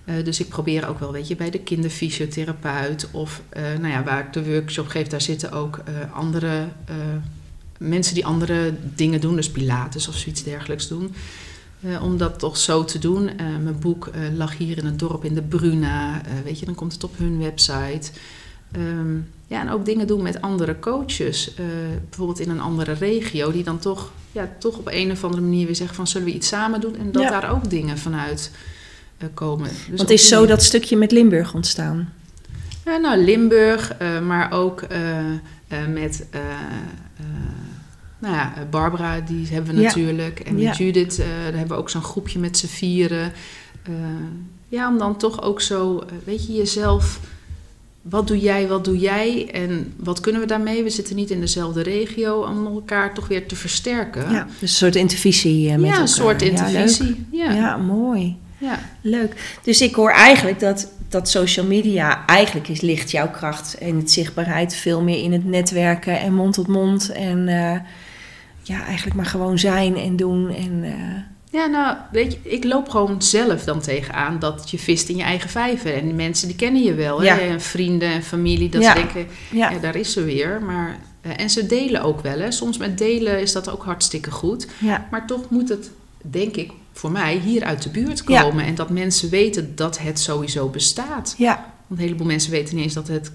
Uh, 0.05 0.25
dus 0.25 0.41
ik 0.41 0.49
probeer 0.49 0.89
ook 0.89 0.99
wel, 0.99 1.13
weet 1.13 1.29
je, 1.29 1.37
bij 1.37 1.51
de 1.51 1.59
kinderfysiotherapeut 1.59 3.09
of 3.11 3.43
uh, 3.57 3.63
nou 3.63 3.93
ja, 3.93 4.05
waar 4.05 4.27
ik 4.27 4.33
de 4.33 4.45
workshop 4.45 4.89
geef, 4.89 5.07
daar 5.07 5.21
zitten 5.21 5.53
ook 5.53 5.81
uh, 5.89 6.15
andere 6.17 6.69
mensen 7.79 8.15
die 8.15 8.27
andere 8.27 8.75
dingen 8.95 9.21
doen, 9.21 9.37
dus 9.37 9.51
pilates 9.51 10.09
of 10.09 10.17
zoiets 10.17 10.43
dergelijks 10.43 10.89
doen. 10.89 11.15
om 12.03 12.17
dat 12.17 12.39
toch 12.39 12.57
zo 12.57 12.85
te 12.85 12.99
doen. 12.99 13.25
mijn 13.37 13.79
boek 13.79 14.11
lag 14.35 14.57
hier 14.57 14.79
in 14.79 14.87
het 14.87 14.99
dorp 14.99 15.25
in 15.25 15.35
de 15.35 15.43
Bruna, 15.43 16.21
weet 16.45 16.59
je, 16.59 16.67
dan 16.67 16.75
komt 16.75 16.93
het 16.93 17.05
op 17.05 17.19
hun 17.19 17.39
website. 17.39 18.11
Um, 18.77 19.29
ja, 19.47 19.61
en 19.61 19.71
ook 19.71 19.85
dingen 19.85 20.07
doen 20.07 20.23
met 20.23 20.41
andere 20.41 20.79
coaches, 20.79 21.55
bijvoorbeeld 22.09 22.41
in 22.41 22.51
een 22.51 22.61
andere 22.61 22.93
regio, 22.93 23.53
die 23.53 23.65
dan 23.65 23.79
toch, 23.79 24.13
ja, 24.33 24.49
toch 24.59 24.79
op 24.79 24.89
een 24.91 25.11
of 25.11 25.25
andere 25.25 25.43
manier 25.43 25.67
weer 25.67 25.77
zeggen 25.77 25.97
van 25.97 26.07
zullen 26.07 26.27
we 26.27 26.35
iets 26.35 26.49
samen 26.49 26.81
doen 26.81 26.97
en 26.97 27.13
dat 27.13 27.29
daar 27.29 27.51
ook 27.51 27.71
dingen 27.71 27.99
vanuit 27.99 28.51
eh, 28.53 28.61
komen. 29.35 29.69
Dus 29.89 29.97
Want 29.97 30.11
is 30.11 30.29
zo 30.29 30.47
dat 30.47 30.63
stukje 30.63 30.97
met 30.97 31.13
Limburg 31.13 31.55
ontstaan? 31.55 32.13
Uh, 32.89 33.01
nou, 33.01 33.25
Limburg, 33.25 33.93
uh, 34.03 34.21
maar 34.21 34.53
ook 34.53 34.87
met 35.89 36.27
nou 38.19 38.35
ja, 38.35 38.53
Barbara, 38.71 39.21
die 39.21 39.47
hebben 39.47 39.75
we 39.75 39.83
natuurlijk. 39.83 40.41
En 40.41 40.55
met 40.55 40.77
Judith, 40.77 41.17
daar 41.17 41.27
hebben 41.43 41.69
we 41.69 41.75
ook 41.75 41.91
zo'n 41.91 42.03
groepje 42.03 42.39
met 42.39 42.59
z'n 42.59 42.67
vieren. 42.67 43.33
ja, 44.69 44.89
om 44.89 44.99
dan 44.99 45.17
toch 45.17 45.43
ook 45.43 45.61
zo, 45.61 46.05
weet 46.25 46.47
je, 46.47 46.53
jezelf 46.53 47.21
wat 48.03 48.27
doe 48.27 48.39
jij, 48.39 48.69
wat 48.69 48.85
doe 48.85 48.99
jij 48.99 49.51
en 49.53 49.93
wat 49.97 50.21
kunnen 50.21 50.41
we 50.41 50.47
daarmee? 50.47 50.83
We 50.83 50.91
zitten 50.91 51.17
niet 51.17 51.31
in 51.31 51.41
dezelfde 51.41 51.83
regio 51.83 52.43
om 52.43 52.67
elkaar 52.67 53.15
toch 53.15 53.29
weer 53.29 53.47
te 53.47 53.57
versterken. 53.57 54.31
Ja, 54.31 54.45
dus 54.45 54.61
een 54.61 54.69
soort 54.69 54.97
intervisie 54.97 55.71
met 55.71 55.71
ja, 55.71 55.77
elkaar. 55.77 55.95
Ja, 55.95 56.01
een 56.01 56.09
soort 56.09 56.43
intervisie. 56.43 57.27
Ja, 57.31 57.53
ja. 57.53 57.77
mooi. 57.77 58.37
Ja. 58.63 58.79
Leuk. 59.01 59.59
Dus 59.63 59.81
ik 59.81 59.95
hoor 59.95 60.11
eigenlijk 60.11 60.61
dat, 60.61 60.93
dat 61.09 61.29
social 61.29 61.67
media, 61.67 62.27
eigenlijk 62.27 62.69
is, 62.69 62.81
ligt 62.81 63.11
jouw 63.11 63.31
kracht 63.31 63.79
en 63.79 63.97
het 63.97 64.11
zichtbaarheid 64.11 64.75
veel 64.75 65.03
meer 65.03 65.23
in 65.23 65.33
het 65.33 65.45
netwerken 65.45 66.21
en 66.21 66.35
mond 66.35 66.55
tot 66.55 66.67
mond. 66.67 67.13
En 67.13 67.39
uh, 67.39 67.77
ja, 68.63 68.85
eigenlijk 68.85 69.17
maar 69.17 69.27
gewoon 69.27 69.59
zijn 69.59 69.97
en 69.97 70.17
doen. 70.17 70.55
En, 70.55 70.85
uh... 70.85 70.93
Ja, 71.51 71.67
nou, 71.67 71.97
weet 72.13 72.33
je, 72.33 72.39
ik 72.43 72.65
loop 72.65 72.89
gewoon 72.89 73.23
zelf 73.23 73.65
dan 73.65 73.81
tegenaan 73.81 74.39
dat 74.39 74.71
je 74.71 74.79
vist 74.79 75.09
in 75.09 75.17
je 75.17 75.23
eigen 75.23 75.51
vijver. 75.51 75.95
En 75.95 76.05
die 76.05 76.15
mensen 76.15 76.49
die 76.49 76.57
kennen 76.57 76.83
je 76.83 76.95
wel, 76.95 77.23
ja. 77.23 77.37
hè? 77.37 77.61
vrienden 77.61 78.09
en 78.09 78.23
familie, 78.23 78.69
dat 78.69 78.83
ja. 78.83 78.93
ze 78.93 78.99
denken, 78.99 79.27
ja. 79.51 79.71
ja. 79.71 79.79
daar 79.79 79.97
is 79.97 80.13
ze 80.13 80.25
weer. 80.25 80.63
Maar, 80.63 80.99
uh, 81.27 81.33
en 81.37 81.51
ze 81.51 81.67
delen 81.67 82.03
ook 82.03 82.21
wel, 82.21 82.39
hè. 82.39 82.51
Soms 82.51 82.79
met 82.79 82.99
delen 82.99 83.41
is 83.41 83.53
dat 83.53 83.71
ook 83.71 83.85
hartstikke 83.85 84.31
goed. 84.31 84.67
Ja. 84.79 85.07
Maar 85.11 85.27
toch 85.27 85.51
moet 85.51 85.69
het, 85.69 85.91
denk 86.23 86.57
ik, 86.57 86.73
voor 86.93 87.11
mij 87.11 87.37
hier 87.37 87.65
uit 87.65 87.83
de 87.83 87.89
buurt 87.89 88.25
komen. 88.25 88.65
En 88.65 88.75
dat 88.75 88.91
mensen 88.91 89.31
weten 89.31 89.73
dat 89.75 89.99
het 89.99 90.19
sowieso 90.21 90.69
bestaat. 90.69 91.35
Ja. 91.39 91.55
Want 91.87 92.01
een 92.01 92.07
heleboel 92.07 92.27
mensen 92.27 92.51
weten 92.51 92.75
niet 92.75 92.85
eens 92.85 92.95
dat, 92.95 93.09
het 93.09 93.33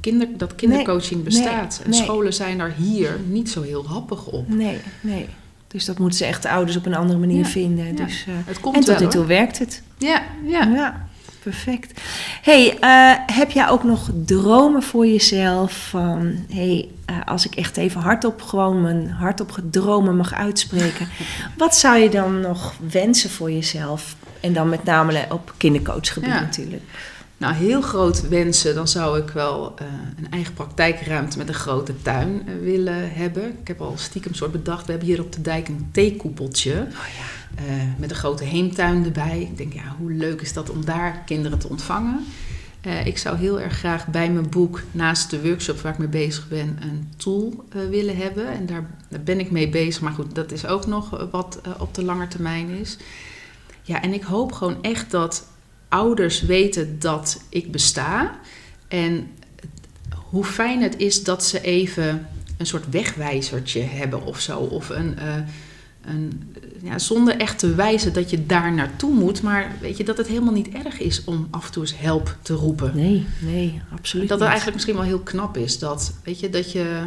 kinder, 0.00 0.28
dat 0.36 0.54
kindercoaching 0.54 1.22
bestaat. 1.22 1.82
en 1.84 1.94
scholen 1.94 2.34
zijn 2.34 2.58
daar 2.58 2.74
hier 2.76 3.20
niet 3.28 3.50
zo 3.50 3.62
heel 3.62 3.86
happig 3.86 4.26
op. 4.26 4.48
Nee, 4.48 4.78
nee. 5.00 5.28
Dus 5.66 5.84
dat 5.84 5.98
moeten 5.98 6.18
ze 6.18 6.24
echt 6.24 6.42
de 6.42 6.50
ouders 6.50 6.76
op 6.76 6.86
een 6.86 6.94
andere 6.94 7.18
manier 7.18 7.44
vinden. 7.44 7.96
Dus, 7.96 8.26
uh, 8.28 8.34
het 8.44 8.60
komt 8.60 8.76
en 8.76 8.84
tot 8.84 9.00
nu 9.00 9.08
toe 9.08 9.26
werkt 9.26 9.58
het. 9.58 9.82
Ja, 9.98 10.22
ja. 10.46 10.64
ja 10.64 11.08
perfect. 11.42 12.00
hey, 12.42 12.76
uh, 12.80 13.36
heb 13.36 13.50
jij 13.50 13.68
ook 13.68 13.84
nog 13.84 14.10
dromen 14.24 14.82
voor 14.82 15.06
jezelf? 15.06 15.88
Van, 15.88 16.44
hey, 16.48 16.88
uh, 17.10 17.16
als 17.24 17.46
ik 17.46 17.54
echt 17.54 17.76
even 17.76 18.00
hardop 18.00 18.42
gewoon 18.42 18.82
mijn 18.82 19.10
hardop 19.10 19.50
gedromen 19.50 20.16
mag 20.16 20.34
uitspreken. 20.34 21.08
wat 21.58 21.76
zou 21.76 21.98
je 21.98 22.08
dan 22.08 22.40
nog 22.40 22.74
wensen 22.90 23.30
voor 23.30 23.50
jezelf? 23.50 24.16
En 24.40 24.52
dan 24.52 24.68
met 24.68 24.84
name 24.84 25.26
op 25.28 25.54
kindercoachgebied 25.56 26.30
Ja. 26.30 26.40
natuurlijk. 26.40 26.82
Nou, 27.42 27.54
heel 27.54 27.80
groot 27.80 28.28
wensen, 28.28 28.74
dan 28.74 28.88
zou 28.88 29.18
ik 29.18 29.30
wel 29.30 29.74
eh, 29.78 29.86
een 30.18 30.30
eigen 30.30 30.54
praktijkruimte 30.54 31.38
met 31.38 31.48
een 31.48 31.54
grote 31.54 32.02
tuin 32.02 32.42
eh, 32.46 32.54
willen 32.62 33.12
hebben. 33.12 33.58
Ik 33.60 33.68
heb 33.68 33.80
al 33.80 33.94
stiekem 33.96 34.34
soort 34.34 34.52
bedacht, 34.52 34.84
we 34.84 34.90
hebben 34.90 35.08
hier 35.08 35.20
op 35.20 35.32
de 35.32 35.40
dijk 35.40 35.68
een 35.68 35.88
theekoepeltje. 35.92 36.72
Oh 36.72 37.06
ja. 37.16 37.41
Eh, 37.54 37.64
met 37.98 38.10
een 38.10 38.16
grote 38.16 38.44
heemtuin 38.44 39.04
erbij. 39.04 39.40
Ik 39.40 39.56
denk, 39.56 39.72
ja, 39.72 39.96
hoe 39.98 40.12
leuk 40.12 40.40
is 40.40 40.52
dat 40.52 40.70
om 40.70 40.84
daar 40.84 41.22
kinderen 41.26 41.58
te 41.58 41.68
ontvangen? 41.68 42.24
Eh, 42.80 43.06
ik 43.06 43.18
zou 43.18 43.36
heel 43.36 43.60
erg 43.60 43.78
graag 43.78 44.06
bij 44.06 44.30
mijn 44.30 44.48
boek, 44.48 44.82
naast 44.90 45.30
de 45.30 45.42
workshop 45.42 45.80
waar 45.80 45.92
ik 45.92 45.98
mee 45.98 46.08
bezig 46.08 46.48
ben, 46.48 46.78
een 46.80 47.08
tool 47.16 47.64
eh, 47.68 47.88
willen 47.88 48.16
hebben. 48.16 48.46
En 48.46 48.66
daar, 48.66 48.90
ben 49.24 49.40
ik 49.40 49.50
mee 49.50 49.68
bezig. 49.68 50.02
Maar 50.02 50.12
goed, 50.12 50.34
dat 50.34 50.52
is 50.52 50.66
ook 50.66 50.86
nog 50.86 51.28
wat 51.30 51.60
op 51.78 51.94
de 51.94 52.04
lange 52.04 52.28
termijn 52.28 52.68
is. 52.68 52.96
Ja, 53.82 54.02
en 54.02 54.12
ik 54.12 54.22
hoop 54.22 54.52
gewoon 54.52 54.82
echt 54.82 55.10
dat 55.10 55.48
ouders 55.88 56.42
weten 56.42 56.98
dat 56.98 57.42
ik 57.48 57.72
besta. 57.72 58.38
En 58.88 59.30
hoe 60.30 60.44
fijn 60.44 60.82
het 60.82 60.96
is 60.96 61.24
dat 61.24 61.44
ze 61.44 61.60
even 61.60 62.26
een 62.56 62.66
soort 62.66 62.90
wegwijzertje 62.90 63.80
hebben 63.80 64.24
of 64.24 64.40
zo. 64.40 64.58
Of 64.58 64.88
een, 64.88 65.16
een, 66.04 66.51
ja, 66.82 66.98
zonder 66.98 67.36
echt 67.36 67.58
te 67.58 67.74
wijzen 67.74 68.12
dat 68.12 68.30
je 68.30 68.46
daar 68.46 68.72
naartoe 68.72 69.14
moet. 69.14 69.42
Maar 69.42 69.72
weet 69.80 69.96
je, 69.96 70.04
dat 70.04 70.16
het 70.16 70.26
helemaal 70.26 70.52
niet 70.52 70.68
erg 70.68 70.98
is 70.98 71.24
om 71.24 71.48
af 71.50 71.66
en 71.66 71.72
toe 71.72 71.82
eens 71.82 71.98
help 71.98 72.36
te 72.42 72.54
roepen. 72.54 72.92
Nee, 72.94 73.26
nee, 73.40 73.80
absoluut 73.92 74.28
dat 74.28 74.38
het 74.38 74.48
eigenlijk 74.48 74.76
misschien 74.76 74.96
wel 74.96 75.06
heel 75.06 75.20
knap 75.20 75.56
is. 75.56 75.78
Dat, 75.78 76.12
weet 76.24 76.40
je, 76.40 76.50
dat 76.50 76.72
je, 76.72 77.00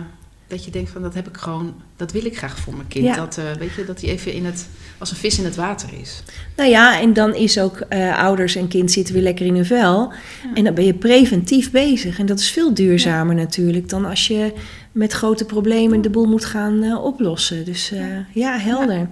dat 0.47 0.65
je 0.65 0.71
denkt 0.71 0.89
van 0.89 1.01
dat 1.01 1.13
heb 1.13 1.27
ik 1.27 1.37
gewoon, 1.37 1.73
dat 1.95 2.11
wil 2.11 2.25
ik 2.25 2.37
graag 2.37 2.57
voor 2.59 2.73
mijn 2.73 2.87
kind. 2.87 3.05
Ja. 3.05 3.15
Dat, 3.15 3.37
eh, 3.37 3.51
weet 3.59 3.73
je, 3.73 3.85
dat 3.85 4.01
hij 4.01 4.09
even 4.09 4.33
in 4.33 4.45
het, 4.45 4.67
als 4.97 5.11
een 5.11 5.17
vis 5.17 5.37
in 5.37 5.45
het 5.45 5.55
water 5.55 5.89
is. 6.01 6.23
Nou 6.55 6.69
ja, 6.69 6.99
en 7.01 7.13
dan 7.13 7.35
is 7.35 7.59
ook 7.59 7.77
eh, 7.77 8.17
ouders 8.17 8.55
en 8.55 8.67
kind 8.67 8.91
zitten 8.91 9.13
weer 9.13 9.23
lekker 9.23 9.45
in 9.45 9.55
hun 9.55 9.65
vel. 9.65 10.13
En 10.53 10.63
dan 10.63 10.73
ben 10.73 10.85
je 10.85 10.93
preventief 10.93 11.71
bezig. 11.71 12.19
En 12.19 12.25
dat 12.25 12.39
is 12.39 12.51
veel 12.51 12.73
duurzamer 12.73 13.35
natuurlijk 13.35 13.89
dan 13.89 14.05
als 14.05 14.27
je 14.27 14.53
met 14.91 15.13
grote 15.13 15.45
problemen 15.45 16.01
de 16.01 16.09
boel 16.09 16.25
moet 16.25 16.45
gaan 16.45 16.83
eh, 16.83 17.03
oplossen. 17.03 17.65
Dus 17.65 17.93
ja, 18.33 18.57
helder. 18.57 19.07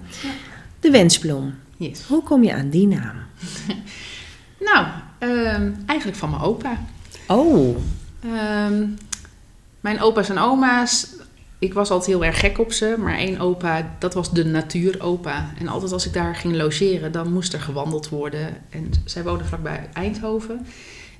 De 0.84 0.90
wensbloem. 0.90 1.54
Yes. 1.76 2.06
Hoe 2.06 2.22
kom 2.22 2.42
je 2.42 2.54
aan 2.54 2.70
die 2.70 2.86
naam? 2.86 3.16
Nou, 4.60 4.86
ehm, 5.18 5.72
eigenlijk 5.86 6.18
van 6.18 6.30
mijn 6.30 6.42
opa. 6.42 6.78
Oh, 7.26 7.76
Ehm, 8.24 8.86
mijn 9.80 10.00
opa's 10.00 10.28
en 10.28 10.38
oma's, 10.38 11.06
ik 11.58 11.74
was 11.74 11.90
altijd 11.90 12.10
heel 12.10 12.24
erg 12.24 12.40
gek 12.40 12.58
op 12.58 12.72
ze. 12.72 12.96
Maar 12.98 13.14
één 13.14 13.40
opa, 13.40 13.96
dat 13.98 14.14
was 14.14 14.32
de 14.32 14.44
natuuropa. 14.44 15.52
En 15.58 15.68
altijd 15.68 15.92
als 15.92 16.06
ik 16.06 16.12
daar 16.12 16.34
ging 16.34 16.54
logeren, 16.54 17.12
dan 17.12 17.32
moest 17.32 17.52
er 17.52 17.60
gewandeld 17.60 18.08
worden. 18.08 18.56
En 18.70 18.90
zij 19.04 19.22
woonde 19.22 19.44
vlakbij 19.44 19.88
Eindhoven. 19.92 20.66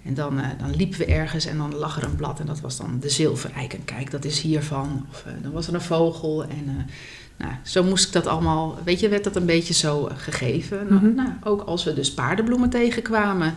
En 0.05 0.15
dan, 0.15 0.41
eh, 0.41 0.49
dan 0.59 0.77
liepen 0.77 0.99
we 0.99 1.05
ergens 1.05 1.47
en 1.47 1.57
dan 1.57 1.75
lag 1.75 1.97
er 1.97 2.05
een 2.05 2.17
blad. 2.17 2.41
En 2.41 2.47
dat 2.47 2.61
was 2.61 2.77
dan 2.77 2.99
de 3.01 3.09
zilvereik. 3.09 3.73
En 3.73 3.85
kijk, 3.85 4.11
dat 4.11 4.25
is 4.25 4.41
hiervan. 4.41 5.07
Of 5.11 5.25
eh, 5.27 5.33
dan 5.43 5.53
was 5.53 5.67
er 5.67 5.75
een 5.75 5.81
vogel. 5.81 6.43
En 6.43 6.65
eh, 6.67 6.93
nou, 7.37 7.53
zo 7.63 7.83
moest 7.85 8.07
ik 8.07 8.13
dat 8.13 8.27
allemaal... 8.27 8.79
Weet 8.85 9.01
je, 9.01 9.09
werd 9.09 9.25
dat 9.25 9.37
een 9.37 9.47
beetje 9.47 9.75
zo 9.75 10.07
eh, 10.07 10.17
gegeven. 10.19 10.87
Nou, 10.89 11.03
Mhm. 11.07 11.15
nou, 11.15 11.29
ook 11.45 11.63
als 11.63 11.85
we 11.85 11.95
dus 11.95 12.15
paardenbloemen 12.15 12.71
tegenkwamen... 12.71 13.55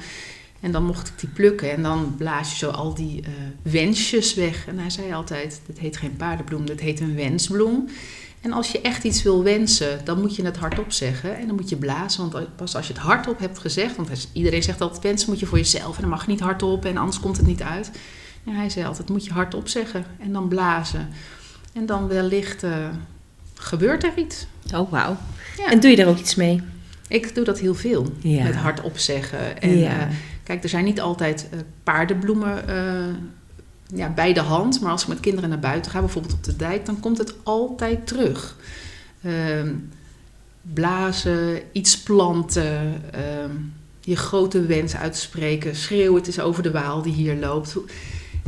En 0.59 0.71
dan 0.71 0.85
mocht 0.85 1.07
ik 1.07 1.19
die 1.19 1.29
plukken 1.29 1.71
en 1.71 1.83
dan 1.83 2.15
blaas 2.17 2.51
je 2.51 2.57
zo 2.57 2.69
al 2.69 2.93
die 2.93 3.21
eh, 3.21 3.29
wensjes 3.61 4.33
weg. 4.33 4.67
En 4.67 4.79
hij 4.79 4.89
zei 4.89 5.13
altijd, 5.13 5.61
dit 5.65 5.79
heet 5.79 5.97
geen 5.97 6.15
paardenbloem, 6.15 6.65
dit 6.65 6.79
heet 6.79 6.99
een 6.99 7.15
wensbloem. 7.15 7.89
En 8.41 8.51
als 8.53 8.71
je 8.71 8.81
echt 8.81 9.03
iets 9.03 9.23
wil 9.23 9.43
wensen, 9.43 9.99
dan 10.03 10.21
moet 10.21 10.35
je 10.35 10.45
het 10.45 10.57
hardop 10.57 10.91
zeggen. 10.91 11.37
En 11.37 11.47
dan 11.47 11.55
moet 11.55 11.69
je 11.69 11.75
blazen, 11.75 12.29
want 12.29 12.55
pas 12.55 12.75
als 12.75 12.87
je 12.87 12.93
het 12.93 13.01
hardop 13.01 13.39
hebt 13.39 13.57
gezegd... 13.59 13.95
want 13.95 14.29
iedereen 14.33 14.63
zegt 14.63 14.81
altijd, 14.81 15.03
wensen 15.03 15.29
moet 15.29 15.39
je 15.39 15.45
voor 15.45 15.57
jezelf... 15.57 15.95
en 15.95 16.01
dan 16.01 16.09
mag 16.09 16.25
je 16.25 16.31
niet 16.31 16.39
hardop 16.39 16.85
en 16.85 16.97
anders 16.97 17.19
komt 17.19 17.37
het 17.37 17.45
niet 17.47 17.61
uit. 17.61 17.91
En 18.45 18.53
hij 18.53 18.69
zei 18.69 18.85
altijd, 18.85 19.09
moet 19.09 19.25
je 19.25 19.31
hardop 19.33 19.67
zeggen 19.67 20.05
en 20.19 20.33
dan 20.33 20.47
blazen. 20.47 21.09
En 21.73 21.85
dan 21.85 22.07
wellicht 22.07 22.63
eh, 22.63 22.87
gebeurt 23.59 24.03
er 24.03 24.11
iets. 24.15 24.45
oh 24.73 24.91
wauw. 24.91 25.17
Ja. 25.57 25.71
En 25.71 25.79
doe 25.79 25.89
je 25.89 25.95
daar 25.95 26.07
ook 26.07 26.17
iets 26.17 26.35
mee? 26.35 26.61
Ik 27.07 27.35
doe 27.35 27.43
dat 27.43 27.59
heel 27.59 27.75
veel, 27.75 28.11
Ja. 28.19 28.43
met 28.43 28.55
hardop 28.55 28.97
zeggen. 28.97 29.61
En, 29.61 29.77
ja. 29.77 29.99
eh, 29.99 30.07
Kijk, 30.43 30.63
er 30.63 30.69
zijn 30.69 30.83
niet 30.85 31.01
altijd 31.01 31.47
eh, 31.51 31.59
paardenbloemen 31.83 32.67
eh, 32.67 33.15
ja, 33.97 34.09
bij 34.09 34.33
de 34.33 34.39
hand. 34.39 34.81
Maar 34.81 34.91
als 34.91 35.01
ik 35.01 35.07
met 35.07 35.19
kinderen 35.19 35.49
naar 35.49 35.59
buiten 35.59 35.91
ga, 35.91 35.99
bijvoorbeeld 35.99 36.33
op 36.33 36.43
de 36.43 36.55
dijk, 36.55 36.85
dan 36.85 36.99
komt 36.99 37.17
het 37.17 37.33
altijd 37.43 38.07
terug. 38.07 38.55
Ehm, 39.23 39.73
blazen, 40.73 41.61
iets 41.71 41.97
planten, 41.99 43.01
ehm, 43.11 43.51
je 44.01 44.15
grote 44.15 44.61
wens 44.65 44.95
uitspreken, 44.95 45.75
schreeuwen, 45.75 46.15
het 46.19 46.27
is 46.27 46.39
over 46.39 46.63
de 46.63 46.71
waal 46.71 47.01
die 47.01 47.13
hier 47.13 47.35
loopt. 47.35 47.75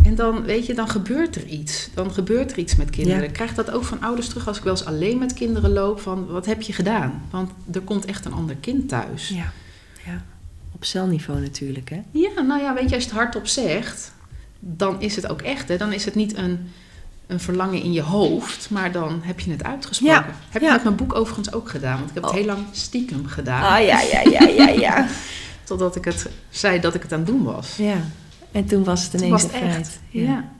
En 0.10 0.16
dan, 0.16 0.44
weet 0.44 0.66
je, 0.66 0.74
dan 0.74 0.90
gebeurt 0.90 1.36
er 1.36 1.46
iets. 1.46 1.90
Dan 1.94 2.12
gebeurt 2.12 2.52
er 2.52 2.58
iets 2.58 2.76
met 2.76 2.90
kinderen. 2.90 3.22
Ja. 3.22 3.28
Ik 3.28 3.34
krijg 3.34 3.54
dat 3.54 3.72
ook 3.72 3.84
van 3.84 4.02
ouders 4.02 4.28
terug 4.28 4.48
als 4.48 4.58
ik 4.58 4.64
wel 4.64 4.74
eens 4.74 4.86
alleen 4.86 5.18
met 5.18 5.34
kinderen 5.34 5.72
loop. 5.74 6.00
Van, 6.02 6.28
wat 6.28 6.46
heb 6.46 6.62
je 6.62 6.74
gedaan? 6.74 7.22
Want 7.30 7.52
er 7.72 7.82
komt 7.82 8.06
echt 8.06 8.26
een 8.26 8.34
ander 8.34 8.56
kind 8.56 8.90
thuis. 8.90 9.28
ja. 9.30 9.52
ja. 10.06 10.24
Op 10.72 10.86
celniveau 10.86 11.40
natuurlijk, 11.42 11.90
hè? 11.90 12.02
Ja, 12.12 12.42
nou 12.42 12.62
ja, 12.62 12.74
weet 12.74 12.90
je, 12.90 12.96
als 12.96 13.04
je 13.04 13.10
het 13.10 13.20
hardop 13.20 13.48
zegt, 13.48 14.12
dan 14.60 15.02
is 15.02 15.16
het 15.16 15.28
ook 15.30 15.42
echt. 15.42 15.68
Hè? 15.68 15.78
Dan 15.78 15.94
is 15.94 16.06
het 16.06 16.16
niet 16.16 16.38
een, 16.38 16.70
een 17.28 17.40
verlangen 17.40 17.82
in 17.82 17.94
je 17.94 18.02
hoofd, 18.02 18.70
maar 18.70 18.92
dan 18.92 19.20
heb 19.24 19.40
je 19.40 19.52
het 19.52 19.64
uitgesproken. 19.64 20.16
Ja, 20.16 20.26
Heb 20.50 20.62
ja. 20.62 20.68
ik 20.68 20.74
met 20.74 20.84
mijn 20.84 20.96
boek 20.96 21.16
overigens 21.16 21.54
ook 21.54 21.70
gedaan, 21.70 21.98
want 21.98 22.10
ik 22.10 22.16
heb 22.16 22.24
Oh. 22.24 22.30
het 22.30 22.40
heel 22.40 22.48
lang 22.48 22.66
stiekem 22.72 23.26
gedaan. 23.28 23.64
Ah 23.64 23.86
ja, 23.86 24.02
ja, 24.02 24.22
ja, 24.32 24.48
ja, 24.48 24.68
ja. 24.68 25.08
Totdat 25.64 25.96
ik 25.96 26.06
het 26.06 26.30
zei 26.50 26.80
dat 26.80 26.94
ik 26.96 27.02
het 27.02 27.12
aan 27.14 27.20
het 27.20 27.28
doen 27.28 27.44
was. 27.44 27.76
ja. 27.78 27.98
En 28.52 28.66
toen 28.66 28.84
was 28.84 29.04
het 29.04 29.14
ineens 29.14 29.32
was 29.32 29.44
het 29.44 29.54
een 29.54 29.62
echt. 29.62 30.00
Ja. 30.10 30.52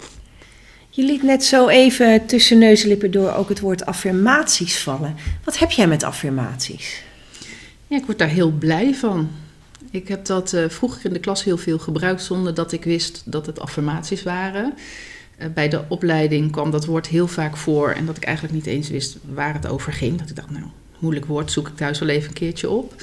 Je 0.90 1.04
liet 1.04 1.24
net 1.24 1.44
zo 1.44 1.68
even 1.68 2.26
tussen 2.26 2.58
neus 2.58 2.82
en 2.82 2.88
lippen 2.88 3.12
door 3.12 3.34
ook 3.34 3.50
het 3.50 3.60
woord 3.60 3.86
affirmaties 3.86 4.78
vallen. 4.78 5.16
Wat 5.44 5.60
heb 5.60 5.72
jij 5.72 5.88
met 5.88 6.04
affirmaties? 6.04 7.04
ja, 7.90 7.98
ik 7.98 8.06
word 8.06 8.18
daar 8.18 8.28
heel 8.28 8.52
blij 8.52 8.96
van. 8.96 9.30
Ik 9.92 10.08
heb 10.08 10.26
dat 10.26 10.54
eh, 10.54 10.64
vroeger 10.68 11.06
in 11.06 11.14
de 11.14 11.20
klas 11.20 11.44
heel 11.44 11.58
veel 11.58 11.80
gebruikt 11.80 12.22
zonder 12.22 12.54
dat 12.54 12.72
ik 12.72 12.84
wist 12.84 13.22
dat 13.26 13.46
het 13.46 13.60
affirmaties 13.60 14.24
waren. 14.24 14.74
Eh, 15.38 15.48
bij 15.54 15.70
de 15.70 15.82
opleiding 15.88 16.52
kwam 16.52 16.72
dat 16.72 16.86
woord 16.86 17.08
heel 17.08 17.28
vaak 17.28 17.58
voor 17.58 17.92
en 17.92 18.06
dat 18.06 18.18
ik 18.18 18.24
eigenlijk 18.24 18.56
niet 18.56 18.66
eens 18.66 18.90
wist 18.90 19.18
waar 19.34 19.54
het 19.54 19.68
over 19.68 19.94
ging. 19.94 20.20
Dat 20.20 20.30
ik 20.30 20.36
dacht, 20.36 20.50
nou, 20.50 20.66
moeilijk 21.00 21.26
woord, 21.26 21.52
zoek 21.52 21.68
ik 21.68 21.76
thuis 21.76 22.00
wel 22.00 22.10
even 22.10 22.28
een 22.28 22.34
keertje 22.34 22.70
op. 22.70 22.94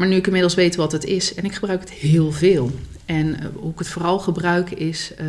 Maar 0.00 0.08
nu 0.08 0.16
ik 0.16 0.26
inmiddels 0.26 0.54
weet 0.54 0.76
wat 0.76 0.92
het 0.92 1.04
is 1.04 1.34
en 1.34 1.44
ik 1.44 1.54
gebruik 1.54 1.80
het 1.80 1.90
heel 1.90 2.32
veel. 2.32 2.70
En 3.04 3.40
eh, 3.40 3.46
hoe 3.54 3.72
ik 3.72 3.78
het 3.78 3.88
vooral 3.88 4.18
gebruik 4.18 4.70
is, 4.70 5.14
eh, 5.14 5.26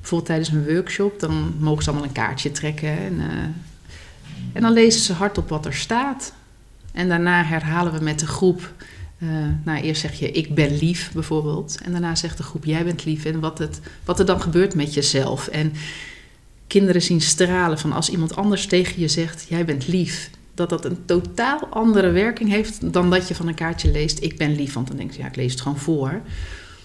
bijvoorbeeld 0.00 0.26
tijdens 0.26 0.48
een 0.48 0.74
workshop, 0.74 1.20
dan 1.20 1.54
mogen 1.58 1.82
ze 1.82 1.90
allemaal 1.90 2.08
een 2.08 2.14
kaartje 2.14 2.50
trekken. 2.50 2.98
En, 2.98 3.20
eh, 3.20 3.26
en 4.52 4.62
dan 4.62 4.72
lezen 4.72 5.00
ze 5.00 5.12
hardop 5.12 5.48
wat 5.48 5.66
er 5.66 5.74
staat. 5.74 6.32
En 6.92 7.08
daarna 7.08 7.44
herhalen 7.44 7.92
we 7.92 8.00
met 8.00 8.18
de 8.18 8.26
groep. 8.26 8.72
eh, 9.18 9.28
nou, 9.64 9.82
eerst 9.82 10.00
zeg 10.00 10.18
je 10.18 10.30
ik 10.30 10.54
ben 10.54 10.76
lief 10.76 11.12
bijvoorbeeld. 11.12 11.78
En 11.84 11.92
daarna 11.92 12.14
zegt 12.14 12.36
de 12.36 12.42
groep 12.42 12.64
jij 12.64 12.84
bent 12.84 13.04
lief. 13.04 13.24
En 13.24 13.40
wat, 13.40 13.58
het, 13.58 13.80
wat 14.04 14.18
er 14.18 14.26
dan 14.26 14.40
gebeurt 14.40 14.74
met 14.74 14.94
jezelf. 14.94 15.48
En 15.48 15.72
kinderen 16.66 17.02
zien 17.02 17.20
stralen 17.20 17.78
van 17.78 17.92
als 17.92 18.10
iemand 18.10 18.36
anders 18.36 18.66
tegen 18.66 19.00
je 19.00 19.08
zegt 19.08 19.46
jij 19.48 19.64
bent 19.64 19.86
lief. 19.86 20.30
Dat 20.54 20.68
dat 20.68 20.84
een 20.84 21.04
totaal 21.04 21.66
andere 21.70 22.10
werking 22.10 22.50
heeft 22.50 22.92
dan 22.92 23.10
dat 23.10 23.28
je 23.28 23.34
van 23.34 23.48
een 23.48 23.54
kaartje 23.54 23.90
leest 23.90 24.22
ik 24.22 24.38
ben 24.38 24.54
lief. 24.54 24.72
Want 24.72 24.88
dan 24.88 24.96
denk 24.96 25.12
je 25.12 25.18
ja 25.18 25.26
ik 25.26 25.36
lees 25.36 25.52
het 25.52 25.60
gewoon 25.60 25.78
voor. 25.78 26.20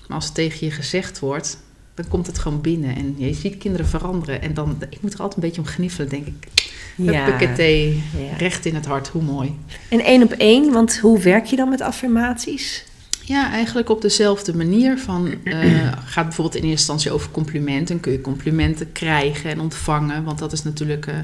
Maar 0.08 0.17
als 0.17 0.25
het 0.25 0.34
tegen 0.34 0.67
je 0.67 0.73
gezegd 0.73 1.19
wordt, 1.19 1.58
dan 1.93 2.08
komt 2.08 2.27
het 2.27 2.39
gewoon 2.39 2.62
binnen. 2.62 2.95
En 2.95 3.15
je 3.17 3.34
ziet 3.34 3.58
kinderen 3.58 3.88
veranderen. 3.88 4.41
En 4.41 4.53
dan, 4.53 4.77
ik 4.89 5.01
moet 5.01 5.13
er 5.13 5.19
altijd 5.19 5.43
een 5.43 5.49
beetje 5.49 5.62
om 5.62 5.67
gniffelen 5.67 6.10
denk 6.10 6.27
ik. 6.27 6.47
Huppakee, 6.95 8.03
ja. 8.17 8.36
recht 8.38 8.65
in 8.65 8.75
het 8.75 8.86
hart, 8.86 9.08
hoe 9.08 9.21
mooi. 9.21 9.56
En 9.89 9.99
één 9.99 10.23
op 10.23 10.32
één, 10.32 10.71
want 10.71 10.97
hoe 10.97 11.19
werk 11.19 11.45
je 11.45 11.56
dan 11.56 11.69
met 11.69 11.82
affirmaties? 11.82 12.86
Ja, 13.23 13.51
eigenlijk 13.51 13.89
op 13.89 14.01
dezelfde 14.01 14.56
manier. 14.56 14.97
Van, 14.97 15.34
eh, 15.43 15.91
gaat 16.13 16.25
bijvoorbeeld 16.25 16.56
in 16.56 16.62
eerste 16.62 16.69
instantie 16.69 17.12
over 17.12 17.32
complimenten. 17.32 17.99
Kun 17.99 18.12
je 18.12 18.21
complimenten 18.21 18.91
krijgen 18.91 19.49
en 19.49 19.60
ontvangen. 19.60 20.23
Want 20.23 20.39
dat 20.39 20.51
is 20.51 20.63
natuurlijk 20.63 21.08
eh, 21.08 21.15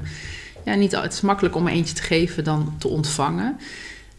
ja, 0.65 0.73
niet, 0.76 0.91
het 0.91 1.13
is 1.13 1.21
makkelijk 1.21 1.56
om 1.56 1.67
eentje 1.67 1.95
te 1.95 2.02
geven 2.02 2.43
dan 2.43 2.76
te 2.78 2.88
ontvangen. 2.88 3.58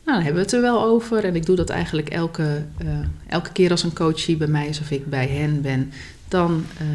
Nou, 0.05 0.17
dan 0.17 0.25
hebben 0.25 0.35
we 0.35 0.41
het 0.41 0.53
er 0.53 0.61
wel 0.61 0.85
over. 0.85 1.25
En 1.25 1.37
ik 1.37 1.47
doe 1.47 1.57
dat 1.57 1.71
eigenlijk 1.71 2.09
elke, 2.09 2.65
eh, 2.77 2.89
elke 3.27 3.53
keer 3.53 3.71
als 3.71 3.83
een 3.83 3.95
coach 3.95 4.27
hier 4.27 4.37
bij 4.37 4.47
mij 4.47 4.69
is 4.69 4.81
of 4.81 4.91
ik 4.91 5.11
bij 5.11 5.27
hen 5.27 5.63
ben. 5.63 5.93
Dan, 6.29 6.65
eh, 6.79 6.87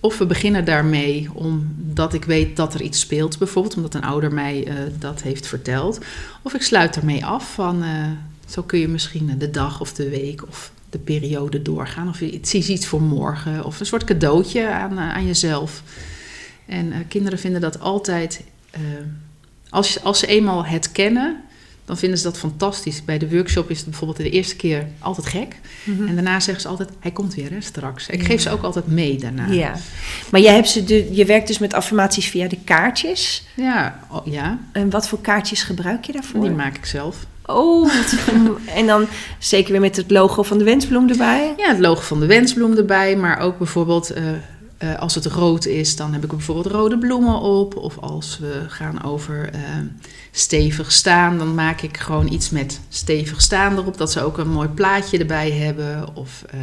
of 0.00 0.18
we 0.18 0.26
beginnen 0.26 0.64
daarmee 0.64 1.28
omdat 1.32 2.14
ik 2.14 2.24
weet 2.24 2.56
dat 2.56 2.74
er 2.74 2.82
iets 2.82 3.00
speelt. 3.00 3.38
Bijvoorbeeld 3.38 3.76
omdat 3.76 3.94
een 3.94 4.04
ouder 4.04 4.32
mij 4.32 4.66
eh, 4.66 4.74
dat 4.98 5.22
heeft 5.22 5.46
verteld. 5.46 5.98
Of 6.42 6.54
ik 6.54 6.62
sluit 6.62 6.96
ermee 6.96 7.24
af 7.24 7.54
van... 7.54 7.84
zo 8.46 8.62
kun 8.62 8.78
je 8.78 8.88
misschien 8.88 9.38
de 9.38 9.50
dag 9.50 9.80
of 9.80 9.92
de 9.92 10.08
week 10.08 10.46
of 10.48 10.72
de 10.90 10.98
periode 10.98 11.62
doorgaan. 11.62 12.08
Of 12.08 12.16
ziet 12.42 12.68
iets 12.68 12.86
voor 12.86 13.02
morgen. 13.02 13.64
Of 13.64 13.80
een 13.80 13.86
soort 13.86 14.04
cadeautje 14.04 14.68
aan, 14.68 14.98
aan 14.98 15.26
jezelf. 15.26 15.82
En 16.66 17.08
kinderen 17.08 17.38
vinden 17.38 17.60
dat 17.60 17.80
altijd... 17.80 18.44
eh, 18.74 18.80
als, 19.68 20.02
als 20.02 20.18
ze 20.18 20.26
eenmaal 20.26 20.64
het 20.64 20.92
kennen, 20.92 21.42
dan 21.84 21.98
vinden 21.98 22.18
ze 22.18 22.24
dat 22.24 22.38
fantastisch. 22.38 23.04
Bij 23.04 23.18
de 23.18 23.30
workshop 23.30 23.70
is 23.70 23.78
het 23.78 23.88
bijvoorbeeld 23.88 24.18
de 24.18 24.30
eerste 24.30 24.56
keer 24.56 24.86
altijd 24.98 25.26
gek. 25.26 25.56
Mhm. 25.84 26.06
En 26.06 26.14
daarna 26.14 26.40
zeggen 26.40 26.62
ze 26.62 26.68
altijd, 26.68 26.88
hij 27.00 27.10
komt 27.10 27.34
weer 27.34 27.50
hè, 27.50 27.60
straks. 27.60 28.08
Ik 28.08 28.24
geef 28.24 28.40
ze 28.40 28.50
ook 28.50 28.62
altijd 28.62 28.86
mee 28.86 29.18
daarna. 29.18 29.46
Ja, 29.46 29.74
maar 30.30 30.40
jij 30.40 30.54
hebt 30.54 30.68
ze 30.68 30.84
de, 30.84 31.14
je 31.14 31.24
werkt 31.24 31.46
dus 31.46 31.58
met 31.58 31.74
affirmaties 31.74 32.28
via 32.28 32.48
de 32.48 32.58
kaartjes. 32.64 33.46
Ja, 33.56 33.98
oh, 34.10 34.26
ja. 34.26 34.58
En 34.72 34.90
wat 34.90 35.08
voor 35.08 35.20
kaartjes 35.20 35.62
gebruik 35.62 36.04
je 36.04 36.12
daarvoor? 36.12 36.40
die 36.40 36.50
maak 36.50 36.76
ik 36.76 36.84
zelf. 36.84 37.26
Oh, 37.46 37.90
en 38.78 38.86
dan 38.86 39.06
zeker 39.38 39.72
weer 39.72 39.80
met 39.80 39.96
het 39.96 40.10
logo 40.10 40.42
van 40.42 40.58
de 40.58 40.64
wensbloem 40.64 41.08
erbij. 41.10 41.54
Ja, 41.56 41.68
het 41.68 41.78
logo 41.78 42.00
van 42.00 42.20
de 42.20 42.26
wensbloem 42.26 42.76
erbij, 42.76 43.16
maar 43.16 43.38
ook 43.38 43.58
bijvoorbeeld 43.58 44.10
eh, 44.10 44.24
eh, 44.84 44.98
als 44.98 45.14
het 45.14 45.26
rood 45.26 45.66
is, 45.66 45.96
dan 45.96 46.12
heb 46.12 46.22
ik 46.22 46.30
bijvoorbeeld 46.30 46.74
rode 46.74 46.98
bloemen 46.98 47.40
op. 47.40 47.76
Of 47.76 47.98
als 47.98 48.38
we 48.38 48.64
gaan 48.68 49.04
over 49.04 49.50
eh, 49.52 49.60
stevig 50.30 50.92
staan, 50.92 51.38
dan 51.38 51.54
maak 51.54 51.80
ik 51.80 51.96
gewoon 51.96 52.32
iets 52.32 52.50
met 52.50 52.80
stevig 52.88 53.40
staan 53.40 53.76
erop, 53.76 53.96
dat 53.96 54.12
ze 54.12 54.22
ook 54.22 54.38
een 54.38 54.50
mooi 54.50 54.68
plaatje 54.68 55.18
erbij 55.18 55.50
hebben. 55.50 56.16
Of 56.16 56.44
eh, 56.50 56.58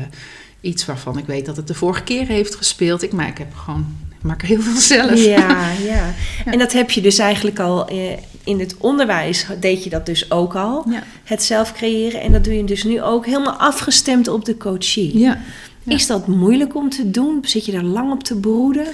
iets 0.61 0.85
waarvan 0.85 1.17
ik 1.17 1.25
weet 1.25 1.45
dat 1.45 1.55
het 1.55 1.67
de 1.67 1.73
vorige 1.73 2.03
keer 2.03 2.27
heeft 2.27 2.55
gespeeld. 2.55 3.03
Ik 3.03 3.11
maak, 3.11 3.29
ik 3.29 3.37
heb 3.37 3.55
gewoon, 3.55 3.85
ik 4.09 4.23
maak 4.23 4.41
er 4.41 4.47
heel 4.47 4.61
veel 4.61 4.81
zelf. 4.81 5.23
Ja, 5.25 5.71
ja. 5.71 6.13
En 6.51 6.59
dat 6.59 6.71
heb 6.71 6.91
je 6.91 7.01
dus 7.01 7.17
eigenlijk 7.17 7.59
al 7.59 7.87
eh, 7.87 8.17
in 8.43 8.59
het 8.59 8.75
onderwijs, 8.77 9.45
deed 9.59 9.83
je 9.83 9.89
dat 9.89 10.05
dus 10.05 10.31
ook 10.31 10.55
al. 10.55 10.85
Ja. 10.89 11.03
Het 11.23 11.43
zelf 11.43 11.73
creëren. 11.73 12.21
En 12.21 12.31
dat 12.31 12.43
doe 12.43 12.53
je 12.53 12.63
dus 12.63 12.83
nu 12.83 13.01
ook 13.01 13.25
helemaal 13.25 13.55
afgestemd 13.55 14.27
op 14.27 14.45
de 14.45 14.57
coachie. 14.57 15.17
ja. 15.17 15.41
Ja. 15.83 15.95
Is 15.95 16.07
dat 16.07 16.27
moeilijk 16.27 16.75
om 16.75 16.89
te 16.89 17.11
doen? 17.11 17.39
Zit 17.41 17.65
je 17.65 17.71
daar 17.71 17.83
lang 17.83 18.11
op 18.11 18.23
te 18.23 18.35
broeden? 18.35 18.87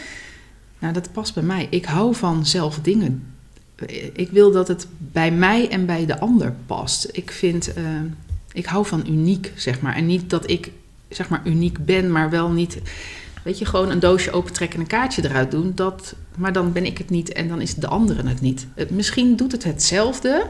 Nou, 0.79 0.93
dat 0.93 1.11
past 1.11 1.33
bij 1.33 1.43
mij. 1.43 1.67
Ik 1.69 1.85
hou 1.85 2.15
van 2.15 2.45
zelf 2.45 2.79
dingen. 2.79 3.33
Ik 4.13 4.29
wil 4.29 4.51
dat 4.51 4.67
het 4.67 4.87
bij 4.97 5.31
mij 5.31 5.69
en 5.69 5.85
bij 5.85 6.05
de 6.05 6.19
ander 6.19 6.55
past. 6.65 7.07
Ik 7.11 7.31
vind, 7.31 7.73
eh, 7.73 7.83
ik 8.51 8.65
hou 8.65 8.85
van 8.85 9.03
uniek, 9.07 9.51
zeg 9.55 9.81
maar. 9.81 9.95
En 9.95 10.05
niet 10.05 10.29
dat 10.29 10.49
ik, 10.49 10.71
zeg 11.09 11.29
maar, 11.29 11.41
uniek 11.45 11.85
ben, 11.85 12.11
maar 12.11 12.29
wel 12.29 12.49
niet, 12.49 12.77
weet 13.43 13.59
je, 13.59 13.65
gewoon 13.65 13.89
een 13.89 13.99
doosje 13.99 14.31
opentrekken 14.31 14.77
en 14.77 14.83
een 14.83 14.91
kaartje 14.91 15.25
eruit 15.25 15.51
doen. 15.51 15.71
Dat, 15.75 16.15
maar 16.37 16.53
dan 16.53 16.71
ben 16.71 16.85
ik 16.85 16.97
het 16.97 17.09
niet 17.09 17.31
en 17.33 17.47
dan 17.47 17.61
is 17.61 17.75
de 17.75 17.87
andere 17.87 18.27
het 18.27 18.41
niet. 18.41 18.67
Het, 18.75 18.89
misschien 18.89 19.35
doet 19.35 19.51
het 19.51 19.63
hetzelfde, 19.63 20.49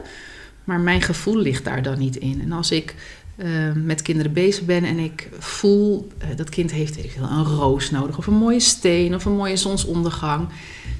maar 0.64 0.80
mijn 0.80 1.02
gevoel 1.02 1.36
ligt 1.36 1.64
daar 1.64 1.82
dan 1.82 1.98
niet 1.98 2.16
in. 2.16 2.40
En 2.40 2.52
als 2.52 2.70
ik 2.70 2.94
eh, 3.38 3.72
met 3.74 4.02
kinderen 4.02 4.32
bezig 4.32 4.64
ben 4.64 4.84
en 4.84 4.98
ik 4.98 5.28
voel 5.38 6.08
eh, 6.18 6.28
dat 6.36 6.48
kind 6.48 6.70
heeft 6.70 6.96
weet 6.96 7.04
ik 7.04 7.10
veel, 7.10 7.22
een 7.22 7.44
roos 7.44 7.90
nodig 7.90 8.18
of 8.18 8.26
een 8.26 8.34
mooie 8.34 8.60
steen 8.60 9.14
of 9.14 9.24
een 9.24 9.36
mooie 9.36 9.56
zonsondergang. 9.56 10.48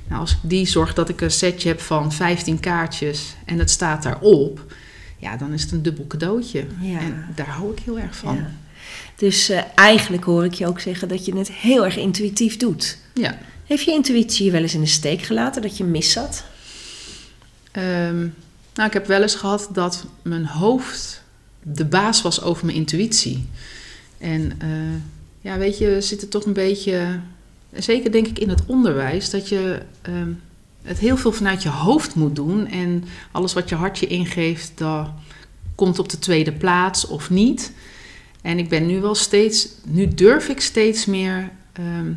Nou, 0.08 0.20
als 0.20 0.32
ik 0.32 0.38
die 0.42 0.66
zorg 0.66 0.94
dat 0.94 1.08
ik 1.08 1.20
een 1.20 1.30
setje 1.30 1.68
heb 1.68 1.80
van 1.80 2.12
15 2.12 2.60
kaartjes 2.60 3.34
en 3.44 3.58
het 3.58 3.70
staat 3.70 4.02
daarop, 4.02 4.74
ja, 5.16 5.36
dan 5.36 5.52
is 5.52 5.62
het 5.62 5.72
een 5.72 5.82
dubbel 5.82 6.06
cadeautje. 6.06 6.66
Ja. 6.80 6.98
En 6.98 7.26
daar 7.34 7.48
hou 7.48 7.72
ik 7.72 7.78
heel 7.84 7.98
erg 7.98 8.16
van. 8.16 8.34
Ja. 8.34 8.50
Dus 9.16 9.48
eh, 9.48 9.62
eigenlijk 9.74 10.24
hoor 10.24 10.44
ik 10.44 10.54
je 10.54 10.66
ook 10.66 10.80
zeggen 10.80 11.08
dat 11.08 11.24
je 11.24 11.36
het 11.36 11.52
heel 11.52 11.84
erg 11.84 11.96
intuïtief 11.96 12.56
doet. 12.56 12.98
Ja. 13.14 13.38
Heeft 13.64 13.84
je 13.84 13.90
intuïtie 13.90 14.44
je 14.44 14.50
wel 14.50 14.62
eens 14.62 14.74
in 14.74 14.80
de 14.80 14.86
steek 14.86 15.22
gelaten, 15.22 15.62
dat 15.62 15.76
je 15.76 15.84
mis 15.84 16.12
zat? 16.12 16.44
Ehm, 17.70 18.18
nou, 18.74 18.88
ik 18.88 18.92
heb 18.92 19.06
wel 19.06 19.22
eens 19.22 19.34
gehad 19.34 19.68
dat 19.72 20.06
mijn 20.22 20.46
hoofd 20.46 21.22
de 21.74 21.84
baas 21.84 22.22
was 22.22 22.42
over 22.42 22.64
mijn 22.64 22.76
intuïtie. 22.76 23.46
En 24.18 24.52
eh, 24.58 24.68
ja, 25.40 25.58
weet 25.58 25.78
je, 25.78 25.86
we 25.86 26.00
zitten 26.00 26.28
toch 26.28 26.44
een 26.44 26.52
beetje, 26.52 27.20
zeker 27.72 28.12
denk 28.12 28.26
ik 28.26 28.38
in 28.38 28.48
het 28.48 28.62
onderwijs, 28.66 29.30
dat 29.30 29.48
je 29.48 29.82
ehm, 30.02 30.30
het 30.82 30.98
heel 30.98 31.16
veel 31.16 31.32
vanuit 31.32 31.62
je 31.62 31.68
hoofd 31.68 32.14
moet 32.14 32.36
doen. 32.36 32.66
En 32.66 33.04
alles 33.32 33.52
wat 33.52 33.68
je 33.68 33.74
hartje 33.74 34.06
ingeeft, 34.06 34.72
dat 34.74 35.08
komt 35.74 35.98
op 35.98 36.08
de 36.08 36.18
tweede 36.18 36.52
plaats 36.52 37.06
of 37.06 37.30
niet. 37.30 37.72
En 38.42 38.58
ik 38.58 38.68
ben 38.68 38.86
nu 38.86 39.00
wel 39.00 39.14
steeds, 39.14 39.68
nu 39.84 40.08
durf 40.08 40.48
ik 40.48 40.60
steeds 40.60 41.06
meer 41.06 41.50
ehm, 41.72 42.12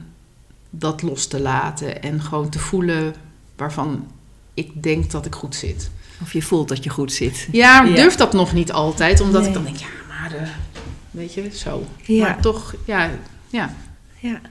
dat 0.70 1.02
los 1.02 1.28
te 1.28 1.40
laten 1.40 2.02
en 2.02 2.22
gewoon 2.22 2.50
te 2.50 2.60
voelen 2.60 3.14
waarvan 3.56 4.08
ik 4.54 4.84
denk 4.84 5.12
dat 5.12 5.26
ik 5.26 5.36
goed 5.36 5.56
zit. 5.56 5.90
Of 6.22 6.34
je 6.34 6.42
voelt 6.42 6.68
dat 6.68 6.84
je 6.84 6.90
goed 6.90 7.12
zit? 7.12 7.48
Ja, 7.52 7.84
Ja. 7.84 7.96
durf 7.96 8.16
dat 8.16 8.34
nog 8.34 8.54
niet 8.54 8.72
altijd, 8.72 9.20
omdat 9.22 9.40
Nee. 9.42 9.50
ik 9.50 9.56
dan 9.56 9.64
denk, 9.64 9.76
ja, 9.78 9.86
maar 10.08 10.36
eh, 10.42 10.48
weet 11.12 11.34
je, 11.34 11.50
zo. 11.54 11.86
Maar 12.08 12.42
toch, 12.42 12.76
ja, 12.86 13.10
ja. 13.50 13.74
Ja. 14.20 14.42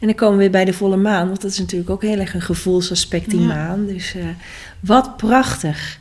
En 0.00 0.06
dan 0.06 0.14
komen 0.14 0.34
we 0.36 0.42
weer 0.42 0.50
bij 0.50 0.64
de 0.64 0.72
volle 0.72 0.96
maan, 0.96 1.26
want 1.28 1.40
dat 1.42 1.50
is 1.50 1.58
natuurlijk 1.58 1.90
ook 1.90 2.02
heel 2.02 2.18
erg 2.18 2.34
een 2.34 2.40
gevoelsaspect, 2.42 3.30
die 3.30 3.40
maan. 3.40 3.86
Dus 3.86 4.14
eh, 4.14 4.24
wat 4.80 5.16
prachtig. 5.16 5.98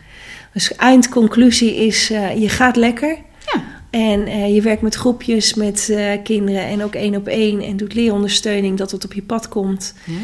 Dus 0.53 0.75
eindconclusie 0.75 1.75
is, 1.75 2.09
eh, 2.11 2.41
je 2.41 2.49
gaat 2.49 2.75
lekker. 2.75 3.17
Ja. 3.53 3.63
En 3.89 4.53
je 4.53 4.61
werkt 4.61 4.81
met 4.81 4.95
groepjes, 4.95 5.53
met 5.53 5.93
kinderen 6.23 6.61
en 6.65 6.83
ook 6.83 6.95
één 6.95 7.15
op 7.15 7.27
één. 7.27 7.61
En 7.61 7.77
doet 7.77 7.93
leerondersteuning, 7.93 8.77
dat 8.77 8.91
het 8.91 9.05
op 9.05 9.13
je 9.13 9.21
pad 9.21 9.47
komt. 9.47 9.93
ja. 10.05 10.15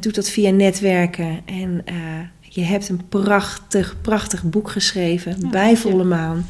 Doet 0.00 0.14
dat 0.14 0.28
via 0.28 0.50
netwerken. 0.50 1.40
En 1.44 1.84
je 2.56 2.62
hebt 2.64 2.88
een 2.88 3.00
prachtig, 3.08 3.96
prachtig 4.02 4.42
boek 4.42 4.70
geschreven 4.70 5.36
Ja, 5.40 5.48
bij 5.48 5.76
volle 5.76 6.04
maan. 6.04 6.46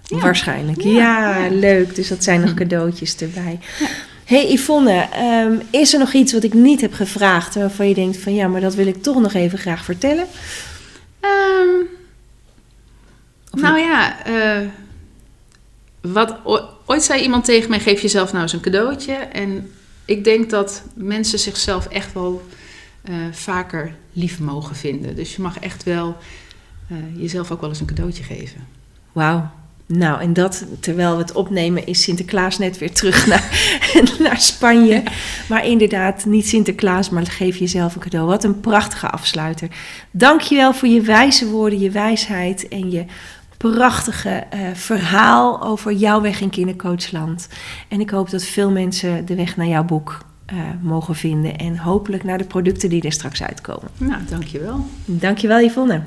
Waarschijnlijk. 0.08 0.80
Ja, 0.80 1.48
leuk. 1.50 1.94
Dus 1.94 2.08
dat 2.08 2.24
zijn 2.24 2.40
nog 2.40 2.54
cadeautjes 2.54 3.16
erbij. 3.16 3.58
hey 4.24 4.52
Yvonne, 4.52 5.08
ehm, 5.12 5.52
is 5.70 5.92
er 5.92 5.98
nog 5.98 6.12
iets 6.12 6.32
wat 6.32 6.44
ik 6.44 6.54
niet 6.54 6.80
heb 6.80 6.92
gevraagd 6.92 7.54
waarvan 7.54 7.88
je 7.88 7.94
denkt 7.94 8.16
van 8.16 8.34
ja, 8.34 8.48
maar 8.48 8.60
dat 8.60 8.74
wil 8.74 8.86
ik 8.86 9.02
toch 9.02 9.20
nog 9.20 9.34
even 9.34 9.58
graag 9.58 9.84
vertellen? 9.84 10.26
Of 13.54 13.60
nou 13.60 13.78
ja, 13.78 14.24
eh, 14.24 14.68
wat, 16.00 16.36
ooit 16.86 17.02
zei 17.02 17.22
iemand 17.22 17.44
tegen 17.44 17.70
mij: 17.70 17.80
geef 17.80 18.00
jezelf 18.00 18.30
nou 18.30 18.42
eens 18.42 18.52
een 18.52 18.60
cadeautje. 18.60 19.12
En 19.12 19.70
ik 20.04 20.24
denk 20.24 20.50
dat 20.50 20.82
mensen 20.94 21.38
zichzelf 21.38 21.86
echt 21.86 22.12
wel 22.12 22.42
eh, 23.02 23.14
vaker 23.32 23.94
lief 24.12 24.40
mogen 24.40 24.76
vinden. 24.76 25.16
Dus 25.16 25.36
je 25.36 25.42
mag 25.42 25.58
echt 25.58 25.82
wel 25.82 26.16
eh, 26.88 26.96
jezelf 27.16 27.50
ook 27.50 27.60
wel 27.60 27.68
eens 27.68 27.80
een 27.80 27.86
cadeautje 27.86 28.22
geven. 28.22 28.66
Wauw. 29.12 29.50
Nou, 29.86 30.20
en 30.20 30.32
dat 30.32 30.64
terwijl 30.80 31.12
we 31.12 31.22
het 31.22 31.32
opnemen 31.32 31.86
is 31.86 32.02
Sinterklaas 32.02 32.58
net 32.58 32.78
weer 32.78 32.92
terug 32.92 33.26
naar, 33.32 33.48
naar 34.18 34.40
Spanje. 34.40 35.02
Maar 35.48 35.66
inderdaad, 35.66 36.24
niet 36.24 36.48
Sinterklaas, 36.48 37.10
maar 37.10 37.26
geef 37.26 37.56
jezelf 37.56 37.94
een 37.94 38.00
cadeau. 38.00 38.26
Wat 38.26 38.44
een 38.44 38.60
prachtige 38.60 39.10
afsluiter. 39.10 39.68
Dankjewel 40.10 40.74
voor 40.74 40.88
je 40.88 41.00
wijze 41.00 41.46
woorden, 41.46 41.78
je 41.78 41.90
wijsheid 41.90 42.68
en 42.68 42.90
je 42.90 43.04
prachtige 43.72 44.28
eh, 44.28 44.60
verhaal 44.74 45.62
over 45.62 45.92
jouw 45.92 46.20
weg 46.20 46.40
in 46.40 46.50
kindercoachland. 46.50 47.48
En 47.88 48.00
ik 48.00 48.10
hoop 48.10 48.30
dat 48.30 48.44
veel 48.44 48.70
mensen 48.70 49.26
de 49.26 49.34
weg 49.34 49.56
naar 49.56 49.66
jouw 49.66 49.84
boek 49.84 50.18
eh, 50.46 50.56
mogen 50.80 51.14
vinden. 51.14 51.56
En 51.58 51.78
hopelijk 51.78 52.24
naar 52.24 52.38
de 52.38 52.44
producten 52.44 52.88
die 52.88 53.02
er 53.02 53.12
straks 53.12 53.42
uitkomen. 53.42 53.90
Nou, 53.96 54.22
dankjewel. 54.28 54.86
Dankjewel 55.04 55.60
Yvonne. 55.60 56.02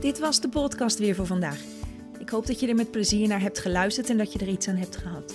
Dit 0.00 0.18
was 0.18 0.40
de 0.40 0.48
podcast 0.48 0.98
weer 0.98 1.14
voor 1.14 1.26
vandaag. 1.26 1.58
Ik 2.18 2.28
hoop 2.28 2.46
dat 2.46 2.60
je 2.60 2.68
er 2.68 2.74
met 2.74 2.90
plezier 2.90 3.28
naar 3.28 3.40
hebt 3.40 3.58
geluisterd 3.58 4.10
en 4.10 4.16
dat 4.16 4.32
je 4.32 4.38
er 4.38 4.48
iets 4.48 4.68
aan 4.68 4.76
hebt 4.76 4.96
gehad. 4.96 5.34